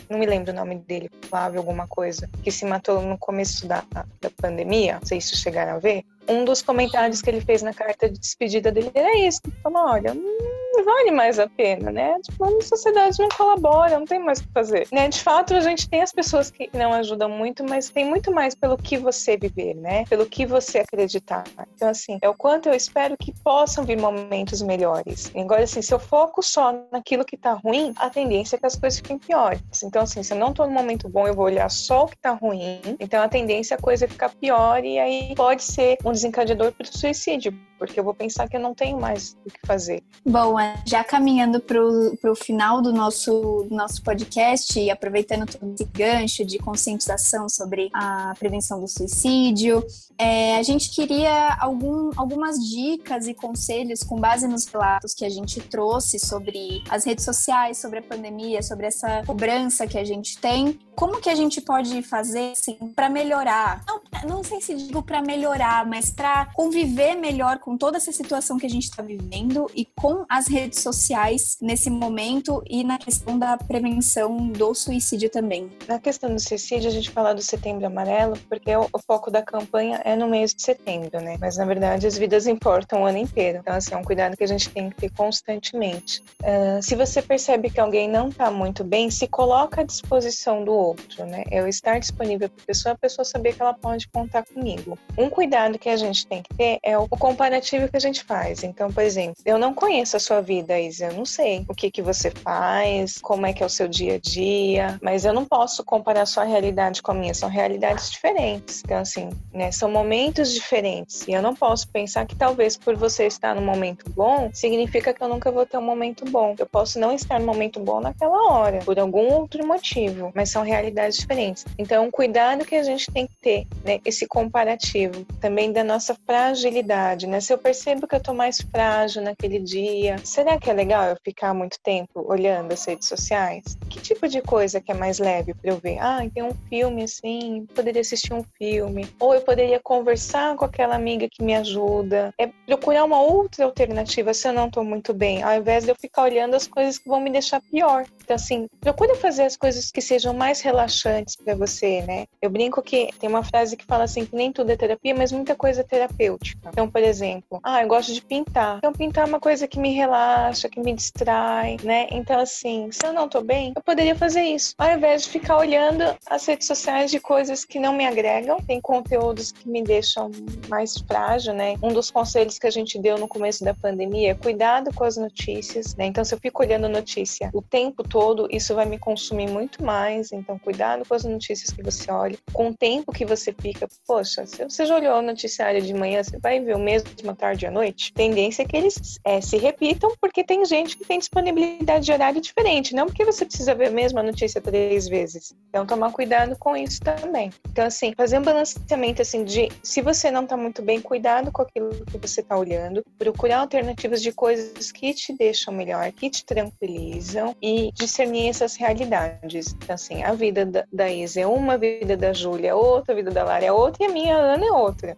não 0.09 0.19
me 0.19 0.25
lembro 0.25 0.51
o 0.51 0.55
nome 0.55 0.75
dele, 0.75 1.09
Flávio 1.29 1.59
alguma 1.59 1.87
coisa, 1.87 2.29
que 2.43 2.51
se 2.51 2.65
matou 2.65 3.01
no 3.01 3.17
começo 3.17 3.67
da, 3.67 3.83
da 4.21 4.29
pandemia, 4.41 4.99
não 4.99 5.05
sei 5.05 5.19
se 5.19 5.35
chegaram 5.35 5.73
a 5.73 5.79
ver. 5.79 6.05
Um 6.27 6.45
dos 6.45 6.61
comentários 6.61 7.21
que 7.21 7.29
ele 7.29 7.41
fez 7.41 7.61
na 7.61 7.73
carta 7.73 8.09
de 8.09 8.19
despedida 8.19 8.71
dele 8.71 8.91
era 8.93 9.17
isso, 9.17 9.41
ele 9.45 9.55
falou, 9.63 9.89
olha, 9.89 10.13
não 10.13 10.58
vale 10.83 11.11
mais 11.11 11.39
a 11.39 11.47
pena, 11.47 11.91
né? 11.91 12.19
Tipo, 12.21 12.45
a 12.45 12.61
sociedade 12.61 13.17
não 13.19 13.29
colabora, 13.29 13.99
não 13.99 14.05
tem 14.05 14.19
mais 14.19 14.39
o 14.39 14.43
que 14.43 14.53
fazer. 14.53 14.87
Né? 14.91 15.07
De 15.07 15.21
fato, 15.21 15.53
a 15.53 15.59
gente 15.59 15.89
tem 15.89 16.01
as 16.01 16.11
pessoas 16.11 16.49
que 16.49 16.69
não 16.73 16.93
ajudam 16.93 17.29
muito, 17.29 17.63
mas 17.63 17.89
tem 17.89 18.05
muito 18.05 18.31
mais 18.31 18.55
pelo 18.55 18.77
que 18.77 18.97
você 18.97 19.37
viver, 19.37 19.75
né? 19.75 20.05
Pelo 20.09 20.25
que 20.25 20.45
você 20.45 20.79
acreditar. 20.79 21.43
Então, 21.75 21.89
assim, 21.89 22.17
é 22.21 22.29
o 22.29 22.33
quanto 22.33 22.69
eu 22.69 22.73
espero 22.73 23.15
que 23.17 23.33
possam 23.43 23.83
vir 23.83 23.97
momentos 23.97 24.61
melhores. 24.61 25.31
Agora, 25.35 25.63
assim, 25.63 25.81
se 25.81 25.93
eu 25.93 25.99
foco 25.99 26.41
só 26.41 26.73
naquilo 26.91 27.25
que 27.25 27.37
tá 27.37 27.53
ruim, 27.53 27.93
a 27.97 28.09
tendência 28.09 28.55
é 28.55 28.59
que 28.59 28.65
as 28.65 28.75
coisas 28.75 28.99
fiquem 28.99 29.17
piores. 29.17 29.61
Então, 29.83 30.03
assim, 30.03 30.23
se 30.23 30.33
eu 30.33 30.37
não 30.37 30.53
tô 30.53 30.65
no 30.65 30.71
momento 30.71 31.07
bom, 31.09 31.27
eu 31.27 31.33
vou 31.33 31.45
olhar 31.45 31.69
só 31.69 32.03
o 32.03 32.07
que 32.07 32.17
tá 32.17 32.31
ruim. 32.31 32.81
Então, 32.99 33.21
a 33.21 33.27
tendência 33.27 33.75
é 33.75 33.77
a 33.77 33.81
coisa 33.81 34.07
ficar 34.07 34.29
pior 34.29 34.83
e 34.83 34.99
aí 34.99 35.33
pode 35.35 35.63
ser 35.63 35.97
um 36.03 36.11
desencadeador 36.11 36.71
para 36.71 36.83
o 36.83 36.97
suicídio, 36.97 37.53
porque 37.79 37.99
eu 37.99 38.03
vou 38.03 38.13
pensar 38.13 38.47
que 38.47 38.57
eu 38.57 38.59
não 38.59 38.75
tenho 38.75 38.99
mais 38.99 39.35
o 39.45 39.49
que 39.49 39.59
fazer. 39.65 40.03
Bom, 40.25 40.59
é, 40.59 40.83
já 40.85 41.03
caminhando 41.03 41.59
para 41.61 41.81
o 41.81 42.35
final 42.35 42.81
do 42.81 42.91
nosso, 42.91 43.65
do 43.67 43.73
nosso 43.73 44.03
podcast 44.03 44.77
e 44.77 44.91
aproveitando 44.91 45.49
todo 45.49 45.73
esse 45.73 45.85
gancho 45.85 46.45
de 46.45 46.59
conscientização 46.59 47.47
sobre 47.47 47.89
a 47.93 48.33
prevenção 48.37 48.81
do 48.81 48.87
suicídio, 48.87 49.83
é, 50.17 50.57
a 50.57 50.63
gente 50.63 50.91
queria 50.91 51.57
algum, 51.59 52.11
algumas 52.17 52.57
dicas 52.59 53.27
e 53.27 53.33
conselhos 53.33 54.03
com 54.03 54.19
base 54.19 54.47
nos 54.47 54.65
relatos 54.65 55.13
que 55.13 55.23
a 55.23 55.29
gente 55.29 55.61
trouxe 55.61 56.19
sobre 56.19 56.83
as 56.89 57.05
redes 57.05 57.23
sociais, 57.23 57.77
sobre 57.77 57.99
a 57.99 58.01
pandemia, 58.01 58.61
sobre 58.61 58.87
essa 58.87 59.23
cobrança 59.25 59.87
que 59.87 59.97
a 59.97 60.03
gente 60.03 60.37
tem. 60.37 60.77
Como 60.95 61.21
que 61.21 61.29
a 61.29 61.35
gente 61.35 61.61
pode 61.61 62.01
fazer 62.01 62.51
assim, 62.51 62.75
para 62.93 63.09
melhorar? 63.09 63.83
Não, 63.87 64.01
não 64.27 64.43
sei 64.43 64.59
se 64.59 64.75
digo 64.75 65.01
para 65.01 65.21
melhorar, 65.21 65.85
mas 65.85 66.11
para 66.11 66.47
conviver 66.47 67.15
melhor 67.15 67.59
com 67.59 67.68
toda 67.77 67.97
essa 67.97 68.11
situação 68.11 68.57
que 68.57 68.65
a 68.65 68.69
gente 68.69 68.85
está 68.85 69.03
vivendo 69.03 69.69
e 69.75 69.85
com 69.85 70.25
as 70.29 70.47
redes 70.47 70.79
sociais 70.79 71.57
nesse 71.61 71.89
momento 71.89 72.63
e 72.67 72.83
na 72.83 72.97
questão 72.97 73.37
da 73.37 73.57
prevenção 73.57 74.47
do 74.47 74.73
suicídio 74.73 75.29
também. 75.29 75.71
Na 75.87 75.99
questão 75.99 76.33
do 76.33 76.39
suicídio, 76.39 76.89
a 76.89 76.91
gente 76.91 77.09
fala 77.09 77.33
do 77.33 77.41
setembro 77.41 77.85
amarelo 77.85 78.37
porque 78.49 78.75
o, 78.75 78.87
o 78.91 78.99
foco 78.99 79.29
da 79.29 79.41
campanha 79.41 80.01
é 80.03 80.15
no 80.15 80.27
mês 80.27 80.53
de 80.53 80.61
setembro, 80.61 81.21
né? 81.21 81.37
Mas 81.39 81.57
na 81.57 81.65
verdade 81.65 82.07
as 82.07 82.17
vidas 82.17 82.47
importam 82.47 83.03
o 83.03 83.05
ano 83.05 83.17
inteiro. 83.17 83.59
Então, 83.59 83.75
assim, 83.75 83.93
é 83.93 83.97
um 83.97 84.03
cuidado 84.03 84.35
que 84.35 84.43
a 84.43 84.47
gente 84.47 84.69
tem 84.69 84.89
que 84.89 84.95
ter 84.95 85.11
constantemente. 85.11 86.21
Uh, 86.41 86.81
se 86.81 86.95
você 86.95 87.21
percebe 87.21 87.69
que 87.69 87.79
alguém 87.79 88.09
não 88.09 88.29
está 88.29 88.49
muito 88.49 88.83
bem, 88.83 89.11
se 89.11 89.27
coloca 89.27 89.81
à 89.81 89.83
disposição 89.83 90.63
do 90.63 90.73
outro, 90.73 91.25
né? 91.25 91.43
Eu 91.51 91.67
estar 91.67 91.99
disponível 91.99 92.49
para 92.49 92.63
a 92.63 92.65
pessoa, 92.65 92.93
a 92.93 92.97
pessoa 92.97 93.25
saber 93.25 93.53
que 93.55 93.61
ela 93.61 93.73
pode 93.73 94.07
contar 94.07 94.43
comigo. 94.43 94.97
Um 95.17 95.29
cuidado 95.29 95.77
que 95.77 95.89
a 95.89 95.97
gente 95.97 96.25
tem 96.25 96.41
que 96.41 96.53
ter 96.55 96.79
é 96.83 96.97
o 96.97 97.07
comparativo 97.07 97.58
que 97.61 97.97
a 97.97 97.99
gente 97.99 98.23
faz. 98.23 98.63
Então, 98.63 98.91
por 98.91 99.03
exemplo, 99.03 99.35
eu 99.45 99.57
não 99.57 99.73
conheço 99.73 100.17
a 100.17 100.19
sua 100.19 100.41
vida, 100.41 100.79
Isa, 100.79 101.07
eu 101.07 101.13
não 101.13 101.25
sei 101.25 101.65
o 101.67 101.75
que 101.75 101.91
que 101.91 102.01
você 102.01 102.31
faz, 102.31 103.17
como 103.21 103.45
é 103.45 103.53
que 103.53 103.63
é 103.63 103.65
o 103.65 103.69
seu 103.69 103.87
dia 103.87 104.15
a 104.15 104.19
dia, 104.19 104.99
mas 105.01 105.25
eu 105.25 105.33
não 105.33 105.45
posso 105.45 105.83
comparar 105.83 106.25
sua 106.25 106.43
realidade 106.43 107.01
com 107.01 107.11
a 107.11 107.15
minha, 107.15 107.33
são 107.33 107.49
realidades 107.49 108.11
diferentes. 108.11 108.81
Então, 108.85 108.97
assim, 108.97 109.29
né, 109.53 109.71
são 109.71 109.89
momentos 109.89 110.53
diferentes. 110.53 111.27
E 111.27 111.33
eu 111.33 111.41
não 111.41 111.55
posso 111.55 111.87
pensar 111.89 112.25
que 112.25 112.35
talvez 112.35 112.77
por 112.77 112.95
você 112.95 113.25
estar 113.27 113.55
no 113.55 113.61
momento 113.61 114.09
bom, 114.11 114.49
significa 114.53 115.13
que 115.13 115.23
eu 115.23 115.27
nunca 115.27 115.51
vou 115.51 115.65
ter 115.65 115.77
um 115.77 115.81
momento 115.81 116.25
bom. 116.25 116.55
Eu 116.57 116.65
posso 116.65 116.99
não 116.99 117.13
estar 117.13 117.39
no 117.39 117.45
momento 117.45 117.79
bom 117.79 117.99
naquela 117.99 118.53
hora, 118.53 118.79
por 118.79 118.99
algum 118.99 119.33
outro 119.33 119.65
motivo, 119.65 120.31
mas 120.35 120.49
são 120.49 120.63
realidades 120.63 121.17
diferentes. 121.17 121.65
Então, 121.77 122.09
cuidado 122.11 122.65
que 122.65 122.75
a 122.75 122.83
gente 122.83 123.11
tem 123.11 123.27
que 123.27 123.35
ter, 123.37 123.67
né, 123.83 123.99
esse 124.05 124.27
comparativo 124.27 125.25
também 125.39 125.71
da 125.71 125.83
nossa 125.83 126.15
fragilidade, 126.25 127.27
né? 127.27 127.39
Se 127.49 127.53
eu 127.53 127.57
percebo 127.57 128.07
que 128.07 128.13
eu 128.13 128.21
tô 128.21 128.31
mais 128.31 128.61
frágil 128.61 129.23
naquele 129.23 129.57
dia, 129.57 130.19
será 130.23 130.59
que 130.59 130.69
é 130.69 130.73
legal 130.73 131.05
eu 131.05 131.17
ficar 131.23 131.51
muito 131.51 131.79
tempo 131.81 132.23
olhando 132.31 132.71
as 132.71 132.85
redes 132.85 133.07
sociais? 133.07 133.75
Que 133.89 133.99
tipo 133.99 134.27
de 134.27 134.39
coisa 134.39 134.79
que 134.79 134.91
é 134.91 134.93
mais 134.93 135.17
leve 135.17 135.55
para 135.55 135.71
eu 135.71 135.77
ver? 135.77 135.97
Ah, 135.97 136.19
tem 136.31 136.43
um 136.43 136.53
filme 136.69 137.01
assim, 137.01 137.65
poderia 137.73 138.01
assistir 138.01 138.35
um 138.35 138.43
filme, 138.55 139.07
ou 139.19 139.33
eu 139.33 139.41
poderia 139.41 139.79
conversar 139.79 140.55
com 140.57 140.63
aquela 140.63 140.93
amiga 140.93 141.27
que 141.27 141.43
me 141.43 141.55
ajuda. 141.55 142.31
É 142.39 142.51
procurar 142.67 143.03
uma 143.03 143.19
outra 143.19 143.65
alternativa 143.65 144.31
se 144.31 144.47
eu 144.47 144.53
não 144.53 144.69
tô 144.69 144.83
muito 144.83 145.11
bem, 145.11 145.41
ao 145.41 145.55
invés 145.55 145.85
de 145.85 145.89
eu 145.89 145.95
ficar 145.99 146.25
olhando 146.25 146.53
as 146.53 146.67
coisas 146.67 146.99
que 146.99 147.09
vão 147.09 147.19
me 147.19 147.31
deixar 147.31 147.59
pior. 147.61 148.05
Então 148.23 148.35
assim, 148.35 148.67
procure 148.79 149.15
fazer 149.15 149.45
as 149.45 149.57
coisas 149.57 149.89
que 149.89 150.01
sejam 150.01 150.35
mais 150.35 150.61
relaxantes 150.61 151.35
para 151.35 151.55
você, 151.55 152.03
né? 152.03 152.27
Eu 152.43 152.51
brinco 152.51 152.79
que 152.83 153.09
tem 153.19 153.27
uma 153.27 153.43
frase 153.43 153.75
que 153.75 153.85
fala 153.85 154.03
assim 154.03 154.23
que 154.23 154.35
nem 154.35 154.51
tudo 154.51 154.71
é 154.71 154.77
terapia, 154.77 155.15
mas 155.15 155.31
muita 155.31 155.55
coisa 155.55 155.81
é 155.81 155.83
terapêutica. 155.83 156.69
Então, 156.71 156.87
por 156.87 157.01
exemplo, 157.01 157.38
ah, 157.63 157.81
eu 157.81 157.87
gosto 157.87 158.13
de 158.13 158.21
pintar. 158.21 158.77
Então, 158.77 158.93
pintar 158.93 159.25
é 159.25 159.27
uma 159.27 159.39
coisa 159.39 159.67
que 159.67 159.79
me 159.79 159.93
relaxa, 159.93 160.69
que 160.69 160.79
me 160.79 160.93
distrai, 160.93 161.77
né? 161.83 162.07
Então, 162.11 162.39
assim, 162.39 162.89
se 162.91 163.05
eu 163.05 163.13
não 163.13 163.27
tô 163.27 163.41
bem, 163.41 163.73
eu 163.75 163.81
poderia 163.81 164.15
fazer 164.15 164.41
isso. 164.41 164.73
Ao 164.77 164.91
invés 164.91 165.23
de 165.23 165.29
ficar 165.29 165.57
olhando 165.57 166.03
as 166.27 166.45
redes 166.45 166.67
sociais 166.67 167.11
de 167.11 167.19
coisas 167.19 167.65
que 167.65 167.79
não 167.79 167.93
me 167.93 168.05
agregam, 168.05 168.57
tem 168.61 168.79
conteúdos 168.81 169.51
que 169.51 169.67
me 169.67 169.83
deixam 169.83 170.31
mais 170.67 170.97
frágil, 170.97 171.53
né? 171.53 171.75
Um 171.81 171.89
dos 171.89 172.11
conselhos 172.11 172.57
que 172.57 172.67
a 172.67 172.71
gente 172.71 172.99
deu 172.99 173.17
no 173.17 173.27
começo 173.27 173.63
da 173.63 173.73
pandemia 173.73 174.31
é 174.31 174.35
cuidado 174.35 174.93
com 174.93 175.03
as 175.03 175.17
notícias, 175.17 175.95
né? 175.95 176.05
Então, 176.05 176.23
se 176.23 176.33
eu 176.33 176.39
fico 176.39 176.63
olhando 176.63 176.87
notícia 176.87 177.49
o 177.53 177.61
tempo 177.61 178.03
todo, 178.03 178.47
isso 178.51 178.75
vai 178.75 178.85
me 178.85 178.97
consumir 178.97 179.49
muito 179.49 179.83
mais. 179.83 180.31
Então, 180.31 180.57
cuidado 180.59 181.07
com 181.07 181.13
as 181.13 181.23
notícias 181.23 181.71
que 181.71 181.83
você 181.83 182.11
olha, 182.11 182.37
com 182.53 182.69
o 182.69 182.75
tempo 182.75 183.11
que 183.11 183.25
você 183.25 183.53
fica. 183.53 183.87
Poxa, 184.07 184.45
se 184.45 184.63
você 184.63 184.85
já 184.85 184.95
olhou 184.95 185.17
o 185.17 185.21
noticiário 185.21 185.81
de 185.81 185.93
manhã, 185.93 186.23
você 186.23 186.37
vai 186.37 186.59
ver 186.59 186.75
o 186.75 186.79
mesmo 186.79 187.09
tarde 187.35 187.65
à 187.65 187.71
noite? 187.71 188.13
Tendência 188.13 188.63
é 188.63 188.65
que 188.65 188.75
eles 188.75 189.19
é, 189.23 189.41
se 189.41 189.57
repitam, 189.57 190.13
porque 190.19 190.43
tem 190.43 190.63
gente 190.65 190.97
que 190.97 191.05
tem 191.05 191.19
disponibilidade 191.19 192.05
de 192.05 192.11
horário 192.11 192.41
diferente, 192.41 192.95
não 192.95 193.05
porque 193.05 193.25
você 193.25 193.45
precisa 193.45 193.75
ver 193.75 193.87
a 193.87 193.91
mesma 193.91 194.23
notícia 194.23 194.61
três 194.61 195.07
vezes. 195.07 195.53
Então, 195.69 195.85
tomar 195.85 196.11
cuidado 196.11 196.55
com 196.57 196.75
isso 196.75 196.99
também. 197.01 197.51
Então, 197.71 197.85
assim, 197.85 198.13
fazer 198.15 198.39
um 198.39 198.43
balanceamento 198.43 199.21
assim 199.21 199.43
de 199.43 199.69
se 199.83 200.01
você 200.01 200.31
não 200.31 200.45
tá 200.45 200.55
muito 200.57 200.81
bem, 200.81 201.01
cuidado 201.01 201.51
com 201.51 201.61
aquilo 201.61 201.89
que 202.05 202.17
você 202.17 202.41
tá 202.41 202.57
olhando, 202.57 203.03
procurar 203.17 203.59
alternativas 203.59 204.21
de 204.21 204.31
coisas 204.31 204.91
que 204.91 205.13
te 205.13 205.33
deixam 205.33 205.73
melhor, 205.73 206.11
que 206.11 206.29
te 206.29 206.45
tranquilizam 206.45 207.55
e 207.61 207.91
discernir 207.93 208.49
essas 208.49 208.75
realidades. 208.75 209.73
Então, 209.73 209.95
assim, 209.95 210.23
a 210.23 210.33
vida 210.33 210.65
da, 210.65 210.85
da 210.91 211.09
Isa 211.09 211.41
é 211.41 211.47
uma, 211.47 211.73
a 211.73 211.77
vida 211.77 212.17
da 212.17 212.33
Júlia 212.33 212.69
é 212.69 212.73
outra, 212.73 213.13
a 213.13 213.15
vida 213.15 213.31
da 213.31 213.43
Lara 213.43 213.65
é 213.65 213.71
outra 213.71 214.03
e 214.03 214.07
a 214.07 214.11
minha 214.11 214.35
Ana 214.35 214.65
é 214.65 214.71
outra. 214.71 215.15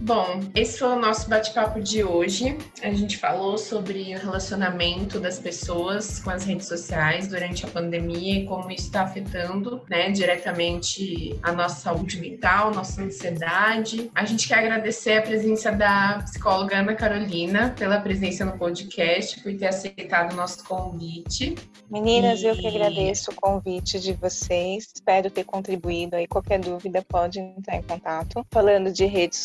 Bom, 0.00 0.40
esse 0.54 0.78
foi 0.78 0.88
o 0.88 0.98
nosso 0.98 1.28
bate-papo 1.28 1.80
de 1.80 2.04
hoje. 2.04 2.56
A 2.82 2.90
gente 2.90 3.16
falou 3.16 3.56
sobre 3.56 4.14
o 4.14 4.18
relacionamento 4.18 5.18
das 5.18 5.38
pessoas 5.38 6.20
com 6.20 6.30
as 6.30 6.44
redes 6.44 6.68
sociais 6.68 7.28
durante 7.28 7.64
a 7.64 7.68
pandemia 7.68 8.40
e 8.40 8.46
como 8.46 8.70
isso 8.70 8.86
está 8.86 9.02
afetando 9.02 9.82
né, 9.88 10.10
diretamente 10.10 11.38
a 11.42 11.50
nossa 11.50 11.80
saúde 11.80 12.20
mental, 12.20 12.72
nossa 12.72 13.02
ansiedade. 13.02 14.10
A 14.14 14.24
gente 14.24 14.46
quer 14.46 14.58
agradecer 14.58 15.14
a 15.14 15.22
presença 15.22 15.72
da 15.72 16.20
psicóloga 16.24 16.78
Ana 16.78 16.94
Carolina 16.94 17.74
pela 17.76 17.98
presença 17.98 18.44
no 18.44 18.56
podcast, 18.58 19.40
por 19.42 19.56
ter 19.56 19.66
aceitado 19.66 20.32
o 20.32 20.36
nosso 20.36 20.62
convite. 20.64 21.54
Meninas, 21.90 22.40
e... 22.40 22.46
eu 22.46 22.56
que 22.56 22.66
agradeço 22.66 23.30
o 23.30 23.34
convite 23.34 23.98
de 23.98 24.12
vocês. 24.12 24.88
Espero 24.94 25.30
ter 25.30 25.44
contribuído 25.44 26.16
aí. 26.16 26.26
Qualquer 26.26 26.58
dúvida 26.58 27.02
pode 27.02 27.40
entrar 27.40 27.76
em 27.76 27.82
contato. 27.82 28.46
Falando 28.50 28.92
de 28.92 29.06
rede 29.06 29.36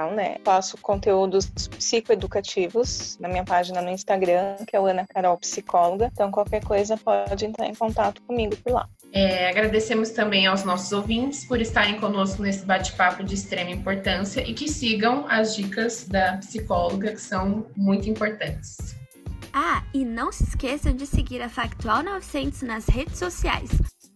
social 0.00 0.14
né? 0.14 0.36
Faço 0.44 0.78
conteúdos 0.78 1.46
psicoeducativos 1.46 3.18
na 3.20 3.28
minha 3.28 3.44
página 3.44 3.82
no 3.82 3.90
Instagram, 3.90 4.56
que 4.66 4.74
é 4.74 4.80
o 4.80 4.86
Ana 4.86 5.06
Carol 5.06 5.36
Psicóloga. 5.38 6.10
Então, 6.12 6.30
qualquer 6.30 6.64
coisa 6.64 6.96
pode 6.96 7.44
entrar 7.44 7.66
em 7.66 7.74
contato 7.74 8.22
comigo 8.22 8.56
por 8.56 8.72
lá. 8.72 8.88
É, 9.12 9.48
agradecemos 9.48 10.10
também 10.10 10.46
aos 10.46 10.64
nossos 10.64 10.92
ouvintes 10.92 11.44
por 11.44 11.60
estarem 11.60 11.98
conosco 11.98 12.42
nesse 12.42 12.64
bate-papo 12.64 13.24
de 13.24 13.34
extrema 13.34 13.70
importância 13.70 14.40
e 14.48 14.54
que 14.54 14.68
sigam 14.68 15.26
as 15.28 15.54
dicas 15.54 16.06
da 16.06 16.36
psicóloga, 16.38 17.12
que 17.12 17.20
são 17.20 17.66
muito 17.76 18.08
importantes. 18.08 18.76
Ah, 19.52 19.82
e 19.92 20.04
não 20.04 20.30
se 20.30 20.44
esqueçam 20.44 20.92
de 20.92 21.06
seguir 21.06 21.42
a 21.42 21.48
Factual 21.48 22.04
900 22.04 22.62
nas 22.62 22.86
redes 22.86 23.18
sociais. 23.18 23.68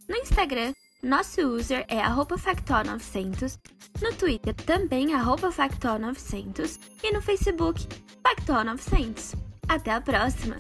No 0.08 0.14
Instagram, 0.16 0.72
nosso 1.04 1.40
user 1.42 1.84
é 1.88 2.00
Factual900, 2.38 3.58
no 4.02 4.12
Twitter 4.14 4.54
também 4.54 5.14
Factual900 5.52 6.78
e 7.02 7.12
no 7.12 7.20
Facebook 7.20 7.86
Factual900. 8.24 9.36
Até 9.68 9.92
a 9.92 10.00
próxima! 10.00 10.56